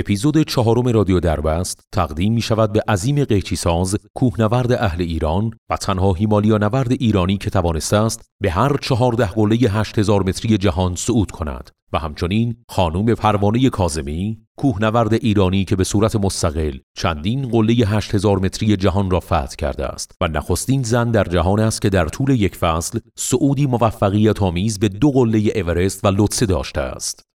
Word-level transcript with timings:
اپیزود 0.00 0.42
چهارم 0.42 0.88
رادیو 0.88 1.20
دربست 1.20 1.80
تقدیم 1.92 2.32
می 2.32 2.40
شود 2.40 2.72
به 2.72 2.82
عظیم 2.88 3.24
قیچی 3.24 3.56
ساز 3.56 3.96
کوهنورد 4.14 4.72
اهل 4.72 5.02
ایران 5.02 5.50
و 5.70 5.76
تنها 5.76 6.12
هیمالیا 6.12 6.58
نورد 6.58 6.92
ایرانی 6.92 7.36
که 7.36 7.50
توانسته 7.50 7.96
است 7.96 8.24
به 8.42 8.50
هر 8.50 8.76
چهارده 8.76 9.26
قله 9.26 9.56
هشت 9.56 9.98
هزار 9.98 10.22
متری 10.22 10.58
جهان 10.58 10.94
صعود 10.94 11.30
کند. 11.30 11.70
و 11.92 11.98
همچنین 11.98 12.56
خانوم 12.68 13.14
پروانه 13.14 13.70
کازمی 13.70 14.38
کوهنورد 14.58 15.14
ایرانی 15.14 15.64
که 15.64 15.76
به 15.76 15.84
صورت 15.84 16.16
مستقل 16.16 16.78
چندین 16.96 17.48
قله 17.48 17.74
هشت 17.74 18.14
هزار 18.14 18.38
متری 18.38 18.76
جهان 18.76 19.10
را 19.10 19.20
فتح 19.20 19.54
کرده 19.58 19.86
است. 19.86 20.12
و 20.20 20.28
نخستین 20.28 20.82
زن 20.82 21.10
در 21.10 21.24
جهان 21.24 21.60
است 21.60 21.82
که 21.82 21.88
در 21.88 22.06
طول 22.06 22.30
یک 22.30 22.56
فصل 22.56 22.98
صعودی 23.18 23.66
موفقیت 23.66 24.42
آمیز 24.42 24.78
به 24.78 24.88
دو 24.88 25.10
قله 25.10 25.52
اورست 25.54 26.04
و 26.04 26.08
لوتسه 26.08 26.46
داشته 26.46 26.80
است. 26.80 27.29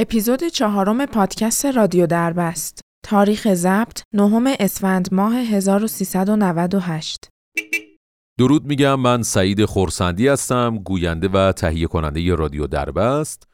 اپیزود 0.00 0.44
چهارم 0.44 1.06
پادکست 1.06 1.66
رادیو 1.66 2.06
دربست. 2.06 2.80
تاریخ 3.04 3.54
ضبط 3.54 4.02
نهم 4.14 4.46
اسفند 4.60 5.08
ماه 5.12 5.34
1398 5.36 7.28
درود 8.38 8.64
میگم 8.64 9.00
من 9.00 9.22
سعید 9.22 9.64
خورسندی 9.64 10.28
هستم 10.28 10.78
گوینده 10.78 11.28
و 11.28 11.52
تهیه 11.52 11.86
کننده 11.86 12.34
رادیو 12.34 12.66
دربست. 12.66 13.48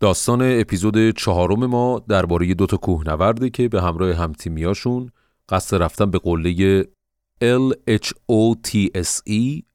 داستان 0.00 0.60
اپیزود 0.60 1.10
چهارم 1.10 1.66
ما 1.66 2.02
درباره 2.08 2.54
دو 2.54 2.66
تا 2.66 2.76
کوهنورده 2.76 3.50
که 3.50 3.68
به 3.68 3.82
همراه 3.82 4.12
همتیمیاشون 4.12 5.10
قصد 5.48 5.82
رفتن 5.82 6.10
به 6.10 6.18
قله 6.18 6.82
LHOTSE 7.42 8.92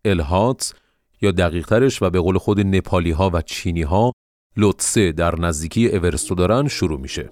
الهات 0.05 0.73
یا 1.21 1.31
دقیقترش 1.31 2.01
و 2.01 2.09
به 2.09 2.19
قول 2.19 2.37
خود 2.37 2.59
نپالی 2.59 3.11
ها 3.11 3.31
و 3.33 3.41
چینی 3.41 3.81
ها 3.81 4.13
لوتسه 4.57 5.11
در 5.11 5.39
نزدیکی 5.39 5.87
اورستو 5.87 6.35
دارن 6.35 6.67
شروع 6.67 6.99
میشه. 6.99 7.29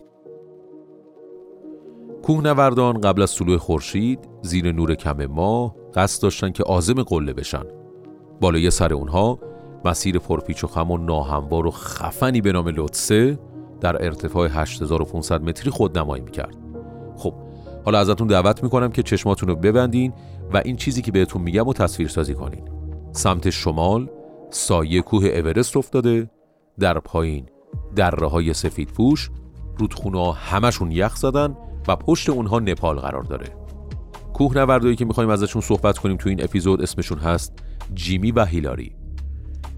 کوهنوردان 2.24 3.02
قبل 3.02 3.22
از 3.22 3.36
طلوع 3.36 3.58
خورشید 3.58 4.20
زیر 4.42 4.72
نور 4.72 4.96
کم 4.96 5.26
ماه 5.26 5.76
قصد 5.96 6.24
داشتن 6.24 6.52
که 6.52 6.64
عازم 6.64 7.04
قله 7.04 7.34
بشن. 7.34 7.64
بالای 8.42 8.72
سر 8.72 8.94
اونها 8.94 9.40
مسیر 9.86 10.20
پرپیچ 10.20 10.64
و 10.64 10.68
خم 10.68 10.92
و 10.92 10.98
ناهموار 10.98 11.68
و 11.68 11.72
خفنی 11.72 12.42
به 12.42 12.52
نام 12.52 12.68
لوتسه 12.68 13.40
در 13.82 14.06
ارتفاع 14.06 14.50
8500 14.50 15.42
متری 15.42 15.72
خود 15.72 15.98
نمایی 15.98 16.24
می‌کرد. 16.24 16.58
خب 17.18 17.34
حالا 17.86 18.00
ازتون 18.00 18.28
دعوت 18.28 18.64
می‌کنم 18.64 18.92
که 18.92 19.04
چشماتون 19.04 19.50
رو 19.50 19.56
ببندین 19.56 20.14
و 20.54 20.62
این 20.66 20.76
چیزی 20.76 21.02
که 21.02 21.12
بهتون 21.12 21.42
میگم 21.42 21.66
رو 21.66 21.74
تصویر 21.74 22.08
سازی 22.08 22.34
کنین. 22.34 22.70
سمت 23.12 23.50
شمال 23.50 24.10
سایه 24.50 25.02
کوه 25.02 25.26
اورست 25.26 25.78
افتاده 25.78 26.30
در 26.80 27.00
پایین. 27.00 27.46
دره 27.96 28.28
های 28.28 28.54
سفید 28.54 28.90
پوش 28.90 29.30
رودخونا 29.78 30.32
همشون 30.32 30.92
یخ 30.92 31.16
زدن 31.16 31.58
و 31.88 31.96
پشت 31.96 32.30
اونها 32.30 32.60
نپال 32.60 33.00
قرار 33.00 33.24
داره. 33.24 33.48
کوهنوردایی 34.34 34.96
که 34.96 35.06
می‌خوایم 35.06 35.30
ازشون 35.30 35.62
صحبت 35.62 35.98
کنیم 35.98 36.18
تو 36.18 36.30
این 36.30 36.44
اپیزود 36.44 36.82
اسمشون 36.82 37.18
هست 37.18 37.54
جیمی 37.94 38.32
و 38.32 38.46
هیلاری. 38.46 38.96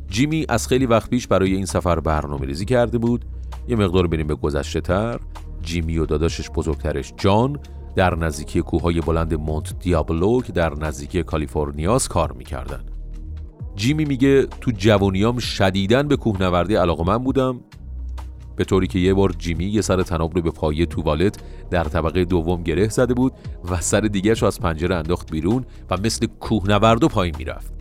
جیمی 0.10 0.46
از 0.50 0.68
خیلی 0.68 0.86
وقت 0.86 1.10
پیش 1.10 1.28
برای 1.28 1.56
این 1.56 1.66
سفر 1.66 2.00
برنامه 2.00 2.46
ریزی 2.46 2.66
کرده 2.66 2.98
بود. 2.98 3.26
یه 3.68 3.76
مقدار 3.76 4.08
بریم 4.08 4.28
به 4.28 4.36
گذشته 4.36 4.82
تر 4.82 5.20
جیمی 5.62 5.98
و 5.98 6.06
داداشش 6.06 6.50
بزرگترش 6.50 7.14
جان 7.18 7.60
در 7.96 8.16
نزدیکی 8.16 8.62
کوههای 8.62 9.02
بلند 9.02 9.34
مونت 9.34 9.80
دیابلو 9.80 10.42
که 10.42 10.52
در 10.52 10.74
نزدیکی 10.74 11.24
کالیفرنیاس 11.24 12.08
کار 12.08 12.32
می‌کردن. 12.32 12.97
جیمی 13.78 14.06
میگه 14.06 14.46
تو 14.46 14.72
جوانیام 14.72 15.40
شدیدن 15.40 16.08
به 16.08 16.16
کوهنوردی 16.16 16.76
علاقه 16.76 17.04
من 17.04 17.18
بودم. 17.18 17.60
به 18.56 18.64
طوری 18.64 18.88
که 18.88 19.00
یه 19.00 19.14
بار 19.14 19.36
جیمی 19.38 19.66
یه 19.66 19.82
سر 19.82 20.04
تناب 20.04 20.36
رو 20.36 20.42
به 20.42 20.52
پایه 20.52 20.86
توالت 20.86 21.38
در 21.72 21.84
طبقه 21.84 22.26
دوم 22.26 22.64
گره 22.64 22.90
زده 22.90 23.14
بود 23.14 23.34
و 23.72 23.82
سر 23.82 24.00
دیگرش 24.00 24.44
از 24.44 24.60
پنجره 24.60 24.96
انداخت 24.96 25.32
بیرون 25.32 25.66
و 25.90 25.98
مثل 25.98 26.28
کوهنورد 26.40 27.04
و 27.04 27.08
پایین 27.08 27.36
می‌رفت. 27.38 27.74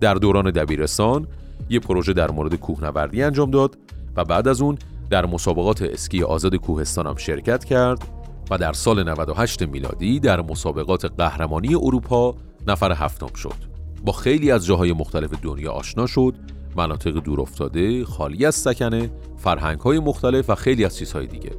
در 0.00 0.14
دوران 0.14 0.50
دبیرستان 0.50 1.26
یه 1.70 1.80
پروژه 1.80 2.12
در 2.12 2.30
مورد 2.30 2.54
کوهنوردی 2.54 3.22
انجام 3.22 3.50
داد 3.50 3.78
و 4.16 4.24
بعد 4.24 4.48
از 4.48 4.60
اون 4.60 4.78
در 5.10 5.26
مسابقات 5.26 5.82
اسکی 5.82 6.22
آزاد 6.22 6.56
کوهستان 6.56 7.06
هم 7.06 7.16
شرکت 7.16 7.64
کرد 7.64 8.08
و 8.50 8.58
در 8.58 8.72
سال 8.72 9.08
98 9.10 9.62
میلادی 9.62 10.20
در 10.20 10.40
مسابقات 10.40 11.04
قهرمانی 11.04 11.74
اروپا 11.74 12.34
نفر 12.66 12.92
هفتم 12.92 13.34
شد. 13.34 13.67
با 14.04 14.12
خیلی 14.12 14.50
از 14.50 14.66
جاهای 14.66 14.92
مختلف 14.92 15.30
دنیا 15.42 15.72
آشنا 15.72 16.06
شد 16.06 16.34
مناطق 16.76 17.10
دور 17.10 17.40
افتاده 17.40 18.04
خالی 18.04 18.46
از 18.46 18.54
سکنه 18.54 19.10
فرهنگ 19.36 19.80
های 19.80 19.98
مختلف 19.98 20.50
و 20.50 20.54
خیلی 20.54 20.84
از 20.84 20.96
چیزهای 20.96 21.26
دیگه. 21.26 21.50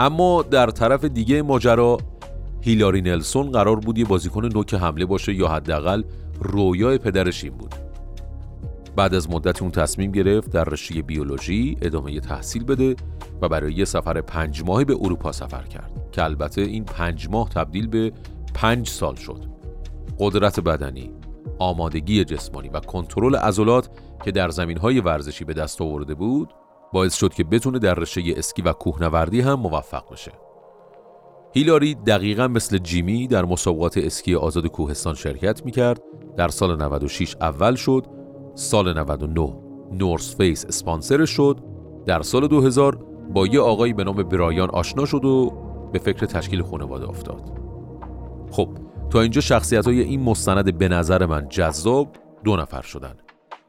اما 0.00 0.42
در 0.42 0.70
طرف 0.70 1.04
دیگه 1.04 1.42
ماجرا 1.42 1.98
هیلاری 2.60 3.02
نلسون 3.02 3.50
قرار 3.50 3.76
بود 3.76 3.98
یه 3.98 4.04
بازیکن 4.04 4.46
نوک 4.46 4.74
حمله 4.74 5.06
باشه 5.06 5.34
یا 5.34 5.48
حداقل 5.48 6.02
رویای 6.40 6.98
پدرش 6.98 7.44
این 7.44 7.52
بود. 7.52 7.74
بعد 8.96 9.14
از 9.14 9.30
مدت 9.30 9.62
اون 9.62 9.70
تصمیم 9.70 10.12
گرفت 10.12 10.50
در 10.50 10.64
رشته 10.64 11.02
بیولوژی 11.02 11.76
ادامه 11.82 12.20
تحصیل 12.20 12.64
بده 12.64 12.96
و 13.42 13.48
برای 13.48 13.72
یه 13.72 13.84
سفر 13.84 14.20
پنج 14.20 14.62
ماهی 14.66 14.84
به 14.84 14.96
اروپا 15.00 15.32
سفر 15.32 15.62
کرد 15.62 16.08
که 16.12 16.24
البته 16.24 16.60
این 16.60 16.84
پنج 16.84 17.28
ماه 17.30 17.48
تبدیل 17.48 17.86
به 17.86 18.12
پنج 18.54 18.88
سال 18.88 19.14
شد. 19.14 19.44
قدرت 20.18 20.60
بدنی 20.60 21.10
آمادگی 21.58 22.24
جسمانی 22.24 22.68
و 22.68 22.80
کنترل 22.80 23.36
عضلات 23.36 23.88
که 24.24 24.30
در 24.30 24.50
های 24.82 25.00
ورزشی 25.00 25.44
به 25.44 25.52
دست 25.52 25.82
آورده 25.82 26.14
بود 26.14 26.54
باعث 26.92 27.14
شد 27.14 27.34
که 27.34 27.44
بتونه 27.44 27.78
در 27.78 27.94
رشته 27.94 28.22
اسکی 28.36 28.62
و 28.62 28.72
کوهنوردی 28.72 29.40
هم 29.40 29.54
موفق 29.54 30.12
بشه. 30.12 30.32
هیلاری 31.52 31.94
دقیقا 31.94 32.48
مثل 32.48 32.78
جیمی 32.78 33.26
در 33.26 33.44
مسابقات 33.44 33.98
اسکی 33.98 34.34
آزاد 34.34 34.66
کوهستان 34.66 35.14
شرکت 35.14 35.64
می‌کرد. 35.64 36.02
در 36.36 36.48
سال 36.48 36.82
96 36.82 37.36
اول 37.40 37.74
شد 37.74 38.06
سال 38.54 38.98
99 38.98 39.56
North 39.92 40.36
Face 40.36 40.64
اسپانسر 40.64 41.24
شد. 41.24 41.60
در 42.06 42.22
سال 42.22 42.46
2000 42.46 42.96
با 43.34 43.46
یه 43.46 43.60
آقایی 43.60 43.92
به 43.92 44.04
نام 44.04 44.16
برایان 44.16 44.70
آشنا 44.70 45.04
شد 45.04 45.24
و 45.24 45.52
به 45.92 45.98
فکر 45.98 46.26
تشکیل 46.26 46.62
خانواده 46.62 47.08
افتاد. 47.08 47.42
خب 48.50 48.68
تا 49.10 49.20
اینجا 49.20 49.40
شخصیت 49.40 49.84
های 49.86 50.00
این 50.00 50.22
مستند 50.22 50.78
به 50.78 50.88
نظر 50.88 51.26
من 51.26 51.48
جذاب 51.48 52.16
دو 52.44 52.56
نفر 52.56 52.82
شدن. 52.82 53.14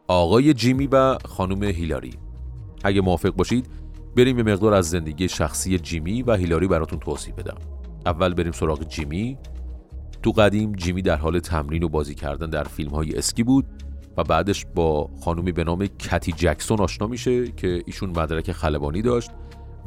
آقای 0.08 0.54
جیمی 0.54 0.88
و 0.88 1.18
خانم 1.26 1.64
هیلاری. 1.64 2.14
اگه 2.84 3.02
موافق 3.02 3.30
باشید 3.30 3.70
بریم 4.16 4.38
یه 4.38 4.44
مقدار 4.44 4.74
از 4.74 4.90
زندگی 4.90 5.30
شخصی 5.30 5.80
جیمی 5.80 6.24
و 6.24 6.36
هیلاری 6.36 6.68
براتون 6.68 7.00
توضیح 7.00 7.34
بدم. 7.34 7.58
اول 8.06 8.34
بریم 8.34 8.52
سراغ 8.52 8.84
جیمی. 8.84 9.38
تو 10.24 10.32
قدیم 10.32 10.72
جیمی 10.72 11.02
در 11.02 11.16
حال 11.16 11.40
تمرین 11.40 11.84
و 11.84 11.90
بازی 11.90 12.16
کردن 12.16 12.50
در 12.50 12.64
فیلم 12.64 12.92
های 12.92 13.16
اسکی 13.16 13.44
بود 13.44 13.66
و 14.18 14.24
بعدش 14.24 14.66
با 14.76 15.10
خانومی 15.24 15.52
به 15.52 15.64
نام 15.64 15.88
کتی 15.88 16.32
جکسون 16.32 16.80
آشنا 16.80 17.08
میشه 17.08 17.48
که 17.48 17.82
ایشون 17.86 18.10
مدرک 18.10 18.52
خلبانی 18.52 19.02
داشت 19.02 19.32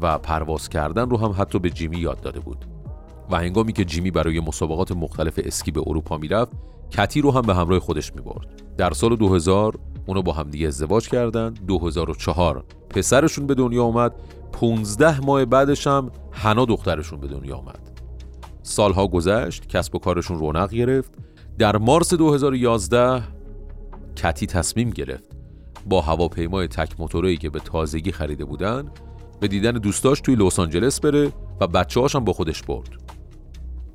و 0.02 0.18
پرواز 0.18 0.68
کردن 0.68 1.10
رو 1.10 1.16
هم 1.16 1.34
حتی 1.38 1.58
به 1.58 1.70
جیمی 1.70 1.98
یاد 1.98 2.20
داده 2.20 2.40
بود. 2.40 2.73
و 3.30 3.36
هنگامی 3.36 3.72
که 3.72 3.84
جیمی 3.84 4.10
برای 4.10 4.40
مسابقات 4.40 4.92
مختلف 4.92 5.40
اسکی 5.44 5.70
به 5.70 5.82
اروپا 5.86 6.18
می‌رفت 6.18 6.52
کتی 6.90 7.20
رو 7.20 7.30
هم 7.30 7.42
به 7.42 7.54
همراه 7.54 7.78
خودش 7.78 8.14
می‌برد. 8.14 8.62
در 8.76 8.92
سال 8.92 9.16
2000 9.16 9.78
اونو 10.06 10.22
با 10.22 10.32
همدیگه 10.32 10.66
ازدواج 10.66 11.08
کردند 11.08 11.66
2004 11.66 12.64
پسرشون 12.90 13.46
به 13.46 13.54
دنیا 13.54 13.82
اومد. 13.82 14.12
15 14.52 15.20
ماه 15.20 15.44
بعدش 15.44 15.86
هم 15.86 16.10
هنا 16.32 16.64
دخترشون 16.64 17.20
به 17.20 17.26
دنیا 17.26 17.56
اومد. 17.56 17.90
سالها 18.62 19.06
گذشت 19.06 19.66
کسب 19.66 19.94
و 19.94 19.98
کارشون 19.98 20.38
رونق 20.38 20.70
گرفت. 20.70 21.12
در 21.58 21.76
مارس 21.76 22.14
2011 22.14 23.22
کتی 24.16 24.46
تصمیم 24.46 24.90
گرفت 24.90 25.28
با 25.86 26.00
هواپیمای 26.00 26.68
تک 26.68 27.00
موتوری 27.00 27.36
که 27.36 27.50
به 27.50 27.60
تازگی 27.60 28.12
خریده 28.12 28.44
بودن 28.44 28.90
به 29.40 29.48
دیدن 29.48 29.72
دوستاش 29.72 30.20
توی 30.20 30.34
لس 30.34 30.58
آنجلس 30.58 31.00
بره 31.00 31.32
و 31.60 31.66
بچه 31.66 32.00
هم 32.14 32.24
با 32.24 32.32
خودش 32.32 32.62
برد. 32.62 33.03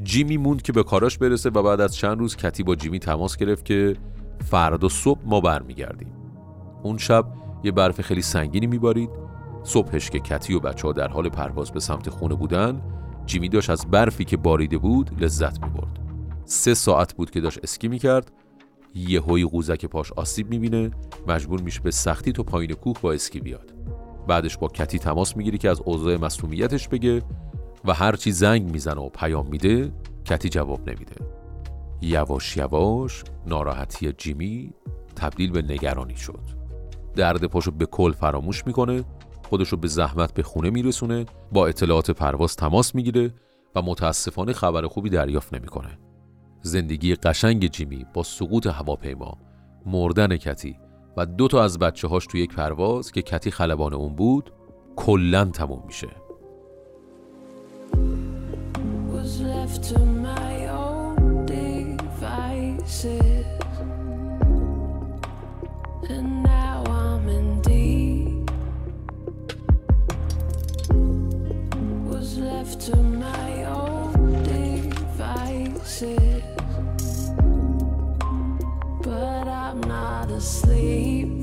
جیمی 0.03 0.37
موند 0.37 0.61
که 0.61 0.73
به 0.73 0.83
کاراش 0.83 1.17
برسه 1.17 1.49
و 1.49 1.63
بعد 1.63 1.81
از 1.81 1.95
چند 1.95 2.19
روز 2.19 2.35
کتی 2.35 2.63
با 2.63 2.75
جیمی 2.75 2.99
تماس 2.99 3.37
گرفت 3.37 3.65
که 3.65 3.95
فردا 4.45 4.89
صبح 4.89 5.19
ما 5.25 5.41
برمیگردیم. 5.41 6.13
اون 6.83 6.97
شب 6.97 7.25
یه 7.63 7.71
برف 7.71 8.01
خیلی 8.01 8.21
سنگینی 8.21 8.67
میبارید. 8.67 9.09
صبحش 9.63 10.09
که 10.09 10.19
کتی 10.19 10.53
و 10.53 10.59
بچه 10.59 10.87
ها 10.87 10.93
در 10.93 11.07
حال 11.07 11.29
پرواز 11.29 11.71
به 11.71 11.79
سمت 11.79 12.09
خونه 12.09 12.35
بودن 12.35 12.81
جیمی 13.25 13.49
داشت 13.49 13.69
از 13.69 13.85
برفی 13.91 14.25
که 14.25 14.37
باریده 14.37 14.77
بود 14.77 15.23
لذت 15.23 15.63
می‌برد. 15.63 15.99
سه 16.45 16.73
ساعت 16.73 17.13
بود 17.13 17.31
که 17.31 17.41
داشت 17.41 17.59
اسکی 17.63 17.87
می‌کرد. 17.87 18.31
یه 18.95 19.21
هوی 19.21 19.45
قوزک 19.45 19.85
پاش 19.85 20.11
آسیب 20.11 20.49
می‌بینه 20.49 20.91
مجبور 21.27 21.61
میشه 21.61 21.81
به 21.81 21.91
سختی 21.91 22.31
تو 22.31 22.43
پایین 22.43 22.73
کوه 22.73 22.95
با 23.01 23.13
اسکی 23.13 23.39
بیاد. 23.39 23.73
بعدش 24.27 24.57
با 24.57 24.67
کتی 24.67 24.99
تماس 24.99 25.37
می‌گیری 25.37 25.57
که 25.57 25.69
از 25.69 25.81
اوضاع 25.85 26.17
مصومیتش 26.17 26.87
بگه. 26.87 27.21
و 27.85 27.93
هرچی 27.93 28.31
زنگ 28.31 28.71
می‌زنه 28.71 29.01
و 29.01 29.09
پیام 29.09 29.47
میده 29.47 29.91
کتی 30.25 30.49
جواب 30.49 30.89
نمیده 30.89 31.15
یواش 32.01 32.57
یواش 32.57 33.23
ناراحتی 33.47 34.13
جیمی 34.13 34.73
تبدیل 35.15 35.51
به 35.51 35.61
نگرانی 35.61 36.15
شد 36.15 36.39
درد 37.15 37.45
پاشو 37.45 37.71
به 37.71 37.85
کل 37.85 38.11
فراموش 38.11 38.67
می‌کنه 38.67 39.03
خودشو 39.49 39.77
به 39.77 39.87
زحمت 39.87 40.33
به 40.33 40.43
خونه 40.43 40.69
میرسونه 40.69 41.25
با 41.51 41.67
اطلاعات 41.67 42.11
پرواز 42.11 42.55
تماس 42.55 42.95
می‌گیره 42.95 43.33
و 43.75 43.81
متاسفانه 43.81 44.53
خبر 44.53 44.87
خوبی 44.87 45.09
دریافت 45.09 45.53
نمی‌کنه. 45.53 45.99
زندگی 46.61 47.15
قشنگ 47.15 47.67
جیمی 47.67 48.05
با 48.13 48.23
سقوط 48.23 48.67
هواپیما، 48.67 49.37
مردن 49.85 50.37
کتی 50.37 50.77
و 51.17 51.25
دو 51.25 51.47
تا 51.47 51.63
از 51.63 51.79
بچه 51.79 52.07
هاش 52.07 52.27
تو 52.27 52.37
یک 52.37 52.55
پرواز 52.55 53.11
که 53.11 53.21
کتی 53.21 53.51
خلبان 53.51 53.93
اون 53.93 54.15
بود 54.15 54.53
کلا 54.95 55.45
تموم 55.45 55.83
میشه. 55.87 56.07
left 59.69 59.83
to 59.83 59.99
my 59.99 60.65
own 60.67 61.45
devices. 61.45 63.45
And 66.09 66.43
now 66.43 66.83
I'm 66.87 67.29
in 67.29 67.61
deep. 67.61 68.49
Was 72.09 72.39
left 72.39 72.81
to 72.87 72.95
my 72.95 73.65
own 73.65 74.43
devices. 74.43 76.43
But 79.03 79.47
I'm 79.47 79.81
not 79.81 80.31
asleep. 80.31 81.38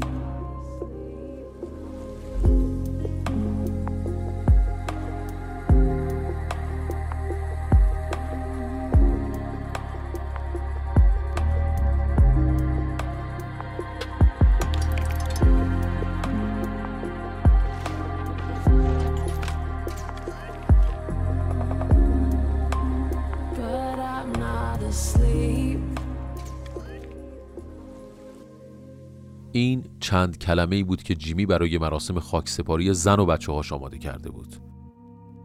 این 29.58 29.84
چند 30.00 30.38
کلمه 30.38 30.76
ای 30.76 30.82
بود 30.82 31.02
که 31.02 31.14
جیمی 31.14 31.46
برای 31.46 31.78
مراسم 31.78 32.20
خاکسپاری 32.20 32.94
زن 32.94 33.20
و 33.20 33.26
بچه 33.26 33.52
هاش 33.52 33.72
آماده 33.72 33.98
کرده 33.98 34.30
بود. 34.30 34.56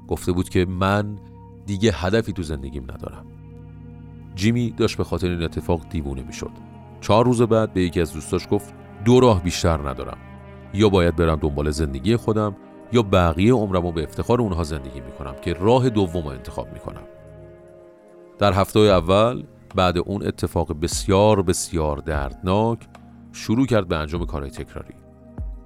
گفته 0.08 0.32
بود 0.32 0.50
که 0.50 0.66
من 0.66 1.20
دیگه 1.66 1.92
هدفی 1.92 2.34
تو 2.34 2.44
زندگیم 2.44 2.84
ندارم. 2.84 3.26
جیمی 4.36 4.72
داشت 4.72 4.98
به 4.98 5.04
خاطر 5.04 5.30
این 5.30 5.44
اتفاق 5.44 5.82
دیوونه 5.90 6.24
می‌شد. 6.24 6.52
چهار 7.02 7.26
روز 7.26 7.42
بعد 7.42 7.74
به 7.74 7.84
یکی 7.84 8.02
از 8.02 8.14
دوستاش 8.14 8.48
گفت 8.52 8.74
دو 9.06 9.20
راه 9.20 9.44
بیشتر 9.44 9.90
ندارم. 9.90 10.18
یا 10.74 10.90
باید 10.90 11.16
برم 11.16 11.36
دنبال 11.36 11.72
زندگی 11.72 12.16
خودم 12.16 12.56
یا 12.92 13.02
بقیه 13.02 13.54
عمرمو 13.54 13.92
به 13.92 14.04
افتخار 14.04 14.42
اونها 14.42 14.64
زندگی 14.64 15.02
می‌کنم 15.02 15.36
که 15.42 15.54
راه 15.54 15.90
دوم 15.90 16.24
رو 16.24 16.30
انتخاب 16.30 16.74
می‌کنم. 16.74 17.04
در 18.40 18.54
هفته 18.54 18.80
اول 18.80 19.44
بعد 19.76 19.98
اون 19.98 20.28
اتفاق 20.28 20.80
بسیار 20.80 21.42
بسیار 21.42 21.98
دردناک 21.98 22.80
شروع 23.34 23.66
کرد 23.66 23.88
به 23.88 23.96
انجام 23.98 24.26
کارهای 24.26 24.52
تکراری. 24.52 24.94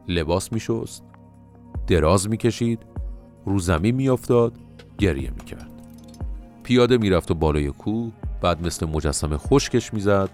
لباس 0.07 0.53
میشست 0.53 1.03
دراز 1.87 2.29
می‌کشید 2.29 2.79
رو 3.45 3.59
زمین 3.59 3.95
میافتاد 3.95 4.53
گریه 4.97 5.31
می‌کرد. 5.31 5.71
پیاده 6.63 6.97
می‌رفت 6.97 7.31
و 7.31 7.33
بالای 7.33 7.67
کوه 7.67 8.11
بعد 8.41 8.65
مثل 8.65 8.85
مجسمه 8.85 9.37
خشکش 9.37 9.93
می‌زد 9.93 10.29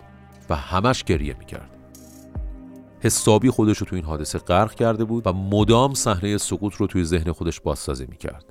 و 0.50 0.56
همش 0.56 1.04
گریه 1.04 1.36
می‌کرد. 1.40 1.78
حسابی 3.00 3.50
خودش 3.50 3.78
رو 3.78 3.86
تو 3.86 3.96
این 3.96 4.06
حادثه 4.06 4.40
غرق 4.40 4.74
کرده 4.74 5.06
بود 5.06 5.28
و 5.28 5.34
مدام 5.34 5.94
صحنه 5.94 6.38
سقوط 6.38 6.76
رو 6.76 6.88
توی 6.88 7.04
ذهن 7.04 7.32
خودش 7.32 7.62
بازسازی 7.62 8.06
می‌کرد. 8.10 8.46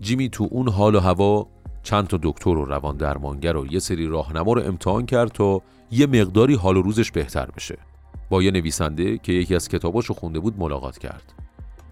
جیمی 0.00 0.28
تو 0.28 0.48
اون 0.50 0.68
حال 0.68 0.94
و 0.94 1.00
هوا 1.00 1.48
چند 1.82 2.06
تا 2.06 2.18
دکتر 2.22 2.50
و 2.50 2.64
روان 2.64 2.96
درمانگر 2.96 3.56
و 3.56 3.72
یه 3.72 3.78
سری 3.78 4.06
راهنما 4.06 4.52
رو 4.52 4.62
امتحان 4.62 5.06
کرد 5.06 5.28
تا 5.28 5.62
یه 5.90 6.06
مقداری 6.06 6.54
حال 6.54 6.76
و 6.76 6.82
روزش 6.82 7.10
بهتر 7.10 7.46
بشه. 7.46 7.78
با 8.30 8.42
یه 8.42 8.50
نویسنده 8.50 9.18
که 9.18 9.32
یکی 9.32 9.54
از 9.54 9.68
کتاباشو 9.68 10.14
خونده 10.14 10.40
بود 10.40 10.58
ملاقات 10.58 10.98
کرد. 10.98 11.34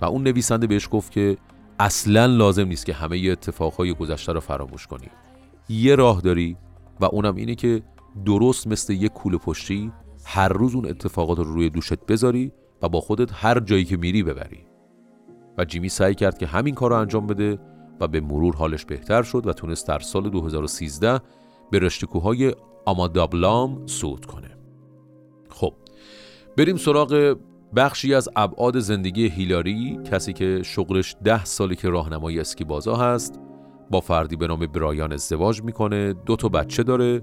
و 0.00 0.04
اون 0.04 0.22
نویسنده 0.22 0.66
بهش 0.66 0.88
گفت 0.90 1.12
که 1.12 1.36
اصلا 1.78 2.26
لازم 2.26 2.68
نیست 2.68 2.86
که 2.86 2.92
همه 2.92 3.28
اتفاقهای 3.30 3.94
گذشته 3.94 4.32
رو 4.32 4.40
فراموش 4.40 4.86
کنی. 4.86 5.08
یه 5.68 5.94
راه 5.94 6.20
داری 6.20 6.56
و 7.00 7.04
اونم 7.04 7.34
اینه 7.34 7.54
که 7.54 7.82
درست 8.24 8.66
مثل 8.66 8.92
یه 8.92 9.08
کول 9.08 9.36
پشتی 9.36 9.92
هر 10.24 10.48
روز 10.48 10.74
اون 10.74 10.86
اتفاقات 10.86 11.38
رو 11.38 11.44
روی 11.44 11.70
دوشت 11.70 12.06
بذاری 12.06 12.52
و 12.82 12.88
با 12.88 13.00
خودت 13.00 13.30
هر 13.32 13.60
جایی 13.60 13.84
که 13.84 13.96
میری 13.96 14.22
ببری. 14.22 14.66
و 15.58 15.64
جیمی 15.64 15.88
سعی 15.88 16.14
کرد 16.14 16.38
که 16.38 16.46
همین 16.46 16.74
کار 16.74 16.90
رو 16.90 16.96
انجام 16.96 17.26
بده 17.26 17.58
و 18.00 18.08
به 18.08 18.20
مرور 18.20 18.56
حالش 18.56 18.84
بهتر 18.84 19.22
شد 19.22 19.46
و 19.46 19.52
تونست 19.52 19.88
در 19.88 19.98
سال 19.98 20.30
2013 20.30 21.20
به 21.70 21.78
رشته 21.78 22.06
کوههای 22.06 22.54
آمادابلام 22.86 23.86
صعود 23.86 24.24
کنه. 24.24 24.47
بریم 26.58 26.76
سراغ 26.76 27.36
بخشی 27.76 28.14
از 28.14 28.28
ابعاد 28.36 28.78
زندگی 28.78 29.28
هیلاری 29.28 29.98
کسی 30.10 30.32
که 30.32 30.62
شغلش 30.62 31.16
ده 31.24 31.44
سالی 31.44 31.76
که 31.76 31.88
راهنمای 31.88 32.40
اسکی 32.40 32.64
بازا 32.64 32.96
هست 32.96 33.40
با 33.90 34.00
فردی 34.00 34.36
به 34.36 34.46
نام 34.46 34.66
برایان 34.66 35.12
ازدواج 35.12 35.62
می‌کنه 35.62 36.12
دو 36.12 36.36
تا 36.36 36.48
بچه 36.48 36.82
داره 36.82 37.22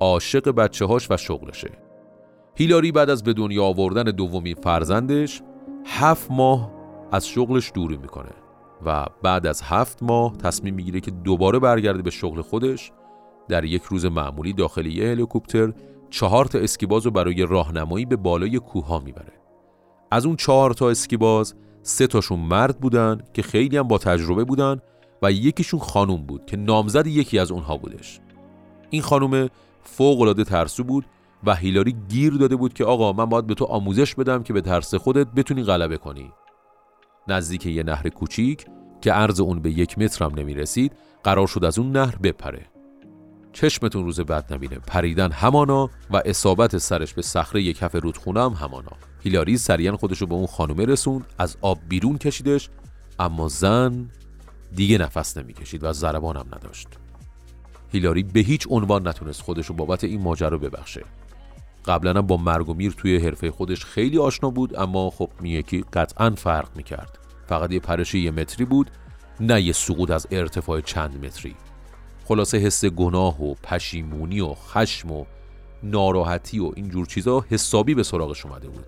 عاشق 0.00 0.50
بچه 0.50 0.84
هاش 0.84 1.10
و 1.10 1.16
شغلشه. 1.16 1.70
هیلاری 2.54 2.92
بعد 2.92 3.10
از 3.10 3.22
به 3.22 3.32
دنیا 3.32 3.64
آوردن 3.64 4.02
دومین 4.02 4.54
فرزندش 4.54 5.42
هفت 5.86 6.30
ماه 6.30 6.72
از 7.12 7.28
شغلش 7.28 7.72
دوری 7.74 7.96
می‌کنه 7.96 8.32
و 8.86 9.06
بعد 9.22 9.46
از 9.46 9.62
هفت 9.62 10.02
ماه 10.02 10.36
تصمیم 10.36 10.74
می‌گیره 10.74 11.00
که 11.00 11.10
دوباره 11.10 11.58
برگرده 11.58 12.02
به 12.02 12.10
شغل 12.10 12.40
خودش 12.40 12.92
در 13.48 13.64
یک 13.64 13.82
روز 13.82 14.06
معمولی 14.06 14.52
داخل 14.52 14.86
یه 14.86 15.10
هلیکوپتر 15.10 15.72
چهار 16.10 16.44
تا 16.44 16.58
اسکیباز 16.58 17.04
رو 17.04 17.10
برای 17.10 17.46
راهنمایی 17.46 18.04
به 18.04 18.16
بالای 18.16 18.58
کوه 18.58 19.04
می‌بره. 19.04 19.32
از 20.10 20.26
اون 20.26 20.36
چهار 20.36 20.70
تا 20.70 20.90
اسکیباز 20.90 21.54
سه 21.82 22.06
تاشون 22.06 22.38
مرد 22.38 22.78
بودن 22.78 23.20
که 23.32 23.42
خیلی 23.42 23.76
هم 23.76 23.88
با 23.88 23.98
تجربه 23.98 24.44
بودن 24.44 24.80
و 25.22 25.32
یکیشون 25.32 25.80
خانوم 25.80 26.22
بود 26.22 26.46
که 26.46 26.56
نامزد 26.56 27.06
یکی 27.06 27.38
از 27.38 27.50
اونها 27.50 27.76
بودش. 27.76 28.20
این 28.90 29.02
خانوم 29.02 29.48
فوق 29.82 30.20
العاده 30.20 30.44
ترسو 30.44 30.84
بود 30.84 31.04
و 31.44 31.54
هیلاری 31.54 31.96
گیر 32.08 32.32
داده 32.32 32.56
بود 32.56 32.74
که 32.74 32.84
آقا 32.84 33.12
من 33.12 33.24
باید 33.24 33.46
به 33.46 33.54
تو 33.54 33.64
آموزش 33.64 34.14
بدم 34.14 34.42
که 34.42 34.52
به 34.52 34.60
ترس 34.60 34.94
خودت 34.94 35.26
بتونی 35.26 35.62
غلبه 35.62 35.96
کنی. 35.96 36.32
نزدیک 37.28 37.66
یه 37.66 37.82
نهر 37.82 38.08
کوچیک 38.08 38.66
که 39.00 39.12
عرض 39.12 39.40
اون 39.40 39.60
به 39.60 39.70
یک 39.70 39.98
مترم 39.98 40.34
نمی 40.34 40.54
رسید 40.54 40.92
قرار 41.24 41.46
شد 41.46 41.64
از 41.64 41.78
اون 41.78 41.92
نهر 41.92 42.16
بپره. 42.16 42.66
چشمتون 43.60 44.04
روز 44.04 44.20
بعد 44.20 44.52
نبینه. 44.52 44.78
پریدن 44.78 45.32
همانا 45.32 45.90
و 46.10 46.22
اصابت 46.24 46.78
سرش 46.78 47.14
به 47.14 47.22
صخره 47.22 47.72
کف 47.72 47.94
رودخونه 47.94 48.42
هم 48.42 48.52
همانا. 48.52 48.92
هیلاری 49.22 49.58
سریعا 49.58 49.96
خودشو 49.96 50.26
به 50.26 50.34
اون 50.34 50.46
خانومه 50.46 50.84
رسوند. 50.84 51.24
از 51.38 51.56
آب 51.60 51.78
بیرون 51.88 52.18
کشیدش 52.18 52.68
اما 53.18 53.48
زن 53.48 54.10
دیگه 54.74 54.98
نفس 54.98 55.36
نمی‌کشید 55.36 55.84
و 55.84 55.92
ضربان 55.92 56.36
هم 56.36 56.46
نداشت. 56.46 56.88
هیلاری 57.92 58.22
به 58.22 58.40
هیچ 58.40 58.66
عنوان 58.70 59.08
نتونست 59.08 59.42
خودشو 59.42 59.74
بابت 59.74 60.04
این 60.04 60.20
ماجرا 60.20 60.58
ببخشه. 60.58 61.04
قبلا 61.86 62.22
با 62.22 62.36
مرگ 62.36 62.68
و 62.68 62.74
میر 62.74 62.92
توی 62.92 63.16
حرفه 63.16 63.50
خودش 63.50 63.84
خیلی 63.84 64.18
آشنا 64.18 64.50
بود 64.50 64.78
اما 64.78 65.10
خب 65.10 65.30
میکی 65.40 65.84
قطعا 65.92 66.30
فرق 66.30 66.68
می‌کرد. 66.76 67.18
فقط 67.46 67.72
یه 67.72 67.80
پرش 67.80 68.14
یه 68.14 68.30
متری 68.30 68.64
بود 68.64 68.90
نه 69.40 69.62
یه 69.62 69.72
سقوط 69.72 70.10
از 70.10 70.26
ارتفاع 70.30 70.80
چند 70.80 71.24
متری. 71.24 71.54
خلاصه 72.28 72.58
حس 72.58 72.84
گناه 72.84 73.42
و 73.42 73.54
پشیمونی 73.54 74.40
و 74.40 74.54
خشم 74.54 75.10
و 75.10 75.24
ناراحتی 75.82 76.58
و 76.58 76.72
اینجور 76.76 77.06
چیزا 77.06 77.44
حسابی 77.48 77.94
به 77.94 78.02
سراغش 78.02 78.46
اومده 78.46 78.68
بود. 78.68 78.86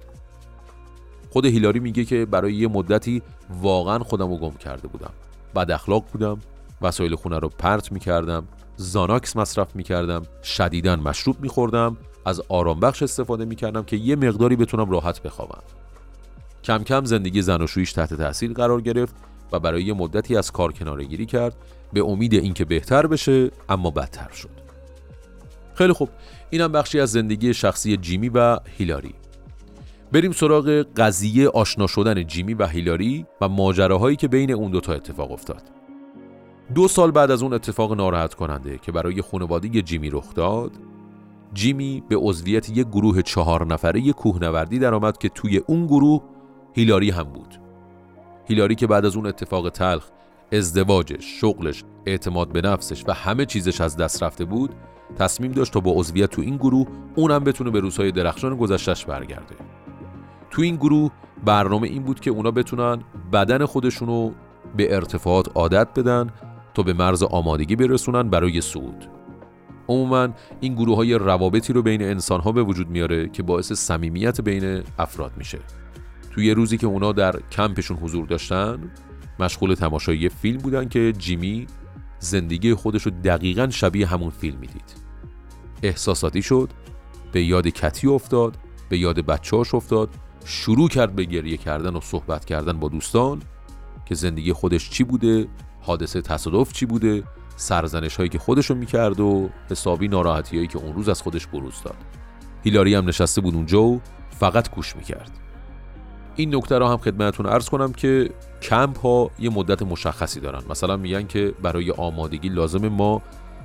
خود 1.30 1.44
هیلاری 1.44 1.80
میگه 1.80 2.04
که 2.04 2.26
برای 2.26 2.54
یه 2.54 2.68
مدتی 2.68 3.23
واقعا 3.62 3.99
خودم 3.99 4.30
رو 4.30 4.37
گم 4.37 4.50
کرده 4.56 4.88
بودم. 4.88 5.11
بد 5.56 5.70
اخلاق 5.70 6.04
بودم 6.12 6.38
وسایل 6.82 7.14
خونه 7.14 7.38
رو 7.38 7.49
پرت 7.49 7.92
می‌کردم 7.92 8.49
زاناکس 8.76 9.37
مصرف 9.37 9.76
می‌کردم 9.76 10.23
شدیدا 10.42 10.97
مشروب 10.97 11.40
میخوردم 11.40 11.97
از 12.25 12.42
آرام 12.49 12.80
بخش 12.80 13.02
استفاده 13.02 13.44
می‌کردم 13.44 13.82
که 13.82 13.97
یه 13.97 14.16
مقداری 14.16 14.56
بتونم 14.56 14.90
راحت 14.90 15.23
بخوابم. 15.23 15.62
کم 16.64 16.78
کم 16.78 17.04
زندگی 17.04 17.42
زن 17.42 17.62
و 17.62 17.66
تحت 17.66 18.14
تاثیر 18.14 18.52
قرار 18.52 18.80
گرفت. 18.80 19.14
و 19.52 19.61
برای 19.61 19.83
یه 19.85 19.95
مدتی 19.95 20.37
از 20.37 20.50
کار 20.50 20.73
کنارگیری 20.73 21.26
کرد 21.26 21.57
به 21.92 22.04
امید 22.04 22.35
اینکه 22.35 22.64
بهتر 22.64 23.07
بشه 23.07 23.50
اما 23.69 23.90
بدتر 23.90 24.30
شد. 24.33 24.50
خیلی 25.75 25.92
خوب. 25.92 26.09
اینم 26.50 26.73
بخشی 26.73 27.00
از 27.00 27.11
زندگی 27.11 27.54
شخصی 27.54 27.97
جیمی 27.97 28.28
و 28.28 28.59
هیلاری. 28.78 29.14
بریم 30.12 30.33
سراغ 30.33 30.87
قضیه 30.97 31.49
آشنا 31.49 31.87
شدن 31.87 32.26
جیمی 32.26 32.54
و 32.54 32.66
هیلاری 32.66 33.26
و 33.40 33.49
ماجراهایی 33.49 34.16
که 34.16 34.28
بین 34.28 34.50
اون 34.52 34.71
دوتا 34.71 34.92
اتفاق 34.92 35.33
افتاد. 35.33 35.62
دو 36.75 36.88
سال 36.88 37.11
بعد 37.11 37.30
از 37.30 37.42
اون 37.42 37.52
اتفاق 37.52 37.92
ناراحت 37.92 38.35
کننده 38.35 38.78
که 38.78 38.92
برای 38.92 39.23
خانواده 39.23 39.69
جیمی 39.83 40.11
رخ 40.11 40.35
داد 40.35 40.73
جیمی 41.54 42.02
به 42.09 42.16
عضویت 42.16 42.69
یک 42.69 42.87
گروه 42.87 43.23
چهار 43.23 43.66
نفره 43.66 44.12
کوهنوردی 44.12 44.78
درآمد 44.78 45.19
که 45.19 45.28
توی 45.28 45.59
اون 45.59 45.87
گروه 45.87 46.23
هیلاری 46.75 47.11
هم 47.11 47.25
بود. 47.25 47.60
هیلاری 48.50 48.75
که 48.75 48.87
بعد 48.87 49.04
از 49.04 49.16
اون 49.16 49.26
اتفاق 49.26 49.71
تلخ 49.71 50.04
ازدواجش، 50.52 51.40
شغلش، 51.40 51.85
اعتماد 52.07 52.52
به 52.52 52.61
نفسش 52.61 53.04
و 53.09 53.12
همه 53.12 53.47
چیزش 53.47 53.80
از 53.80 53.97
دست 53.97 54.23
رفته 54.23 54.45
بود 54.45 54.75
تصمیم 55.19 55.52
داشت 55.52 55.73
تا 55.73 55.80
با 55.80 55.92
عضویت 55.92 56.30
تو 56.30 56.42
این 56.42 56.57
گروه 56.57 56.87
اونم 57.16 57.45
بتونه 57.45 57.71
به 57.71 57.80
روزهای 57.80 58.12
درخشان 58.12 58.57
گذشتش 58.57 59.04
برگرده. 59.04 59.54
تو 60.50 60.62
این 60.62 60.76
گروه 60.76 61.11
برنامه 61.45 61.88
این 61.88 62.02
بود 62.02 62.21
که 62.21 62.30
اونا 62.30 62.50
بتونن 62.50 62.99
بدن 63.33 63.64
خودشونو 63.64 64.30
به 64.76 64.95
ارتفاعات 64.95 65.49
عادت 65.54 65.88
بدن 65.97 66.30
تا 66.75 66.83
به 66.83 66.92
مرز 66.92 67.23
آمادگی 67.23 67.76
برسونن 67.76 68.30
برای 68.30 68.61
صعود. 68.61 69.09
عموما 69.88 70.28
این 70.61 70.75
گروه 70.75 70.97
های 70.97 71.14
روابطی 71.14 71.73
رو 71.73 71.83
بین 71.83 72.02
انسان 72.02 72.40
ها 72.40 72.52
به 72.52 72.62
وجود 72.62 72.90
میاره 72.90 73.28
که 73.28 73.42
باعث 73.42 73.73
صمیمیت 73.73 74.40
بین 74.40 74.83
افراد 74.99 75.33
میشه. 75.37 75.59
توی 76.31 76.47
یه 76.47 76.55
روزی 76.55 76.79
که 76.79 76.87
اونا 76.87 77.13
در 77.13 77.41
کمپشون 77.53 77.97
حضور 77.97 78.27
داشتن 78.27 78.91
مشغول 79.41 79.75
تماشای 79.75 80.29
فیلم 80.29 80.59
بودن 80.59 80.89
که 80.89 81.13
جیمی 81.19 81.67
زندگی 82.19 82.75
خودش 82.75 83.03
رو 83.03 83.13
دقیقا 83.25 83.69
شبیه 83.71 84.07
همون 84.07 84.31
فیلم 84.31 84.59
می‌دید. 84.59 84.95
احساساتی 85.83 86.43
شد 86.43 86.71
به 87.33 87.45
یاد 87.45 87.69
کتی 87.69 88.07
افتاد 88.07 88.57
به 88.89 88.99
یاد 88.99 89.21
بچهاش 89.21 89.75
افتاد 89.75 90.11
شروع 90.45 90.89
کرد 90.89 91.17
به 91.17 91.25
گریه 91.25 91.57
کردن 91.57 91.97
و 91.97 92.01
صحبت 92.01 92.45
کردن 92.45 92.73
با 92.73 92.89
دوستان 92.89 93.43
که 94.07 94.15
زندگی 94.15 94.53
خودش 94.53 94.91
چی 94.91 95.05
بوده 95.05 95.49
حادثه 95.81 96.21
تصادف 96.21 96.73
چی 96.73 96.87
بوده 96.87 97.23
سرزنش 97.57 98.17
هایی 98.17 98.29
که 98.29 98.39
خودشو 98.39 98.75
می‌کرد 98.75 99.21
و 99.21 99.49
حسابی 99.71 100.09
ناراحتی 100.09 100.57
هایی 100.57 100.69
که 100.69 100.79
اون 100.79 100.95
روز 100.95 101.09
از 101.09 101.23
خودش 101.23 101.47
بروز 101.47 101.83
داد. 101.85 101.97
هیلاری 102.65 102.95
هم 102.95 103.09
نشسته 103.09 103.41
بود 103.41 103.55
اونجا 103.55 103.83
و 103.83 104.01
فقط 104.31 104.75
گوش 104.75 104.97
می‌کرد. 104.97 105.31
این 106.40 106.54
نکته 106.54 106.78
را 106.78 106.88
هم 106.88 106.97
خدمتتون 106.97 107.47
عرض 107.47 107.68
کنم 107.68 107.92
که 107.92 108.30
کمپ 108.62 108.99
ها 108.99 109.30
یه 109.38 109.50
مدت 109.50 109.82
مشخصی 109.82 110.40
دارن. 110.40 110.62
مثلا 110.70 110.97
میگن 110.97 111.26
که 111.26 111.54
برای 111.62 111.90
آمادگی 111.90 112.49
لازم 112.49 112.88
ما 112.88 113.23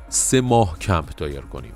سه 0.09 0.41
ماه 0.41 0.79
کمپ 0.79 1.15
دایر 1.17 1.41
کنیم. 1.41 1.73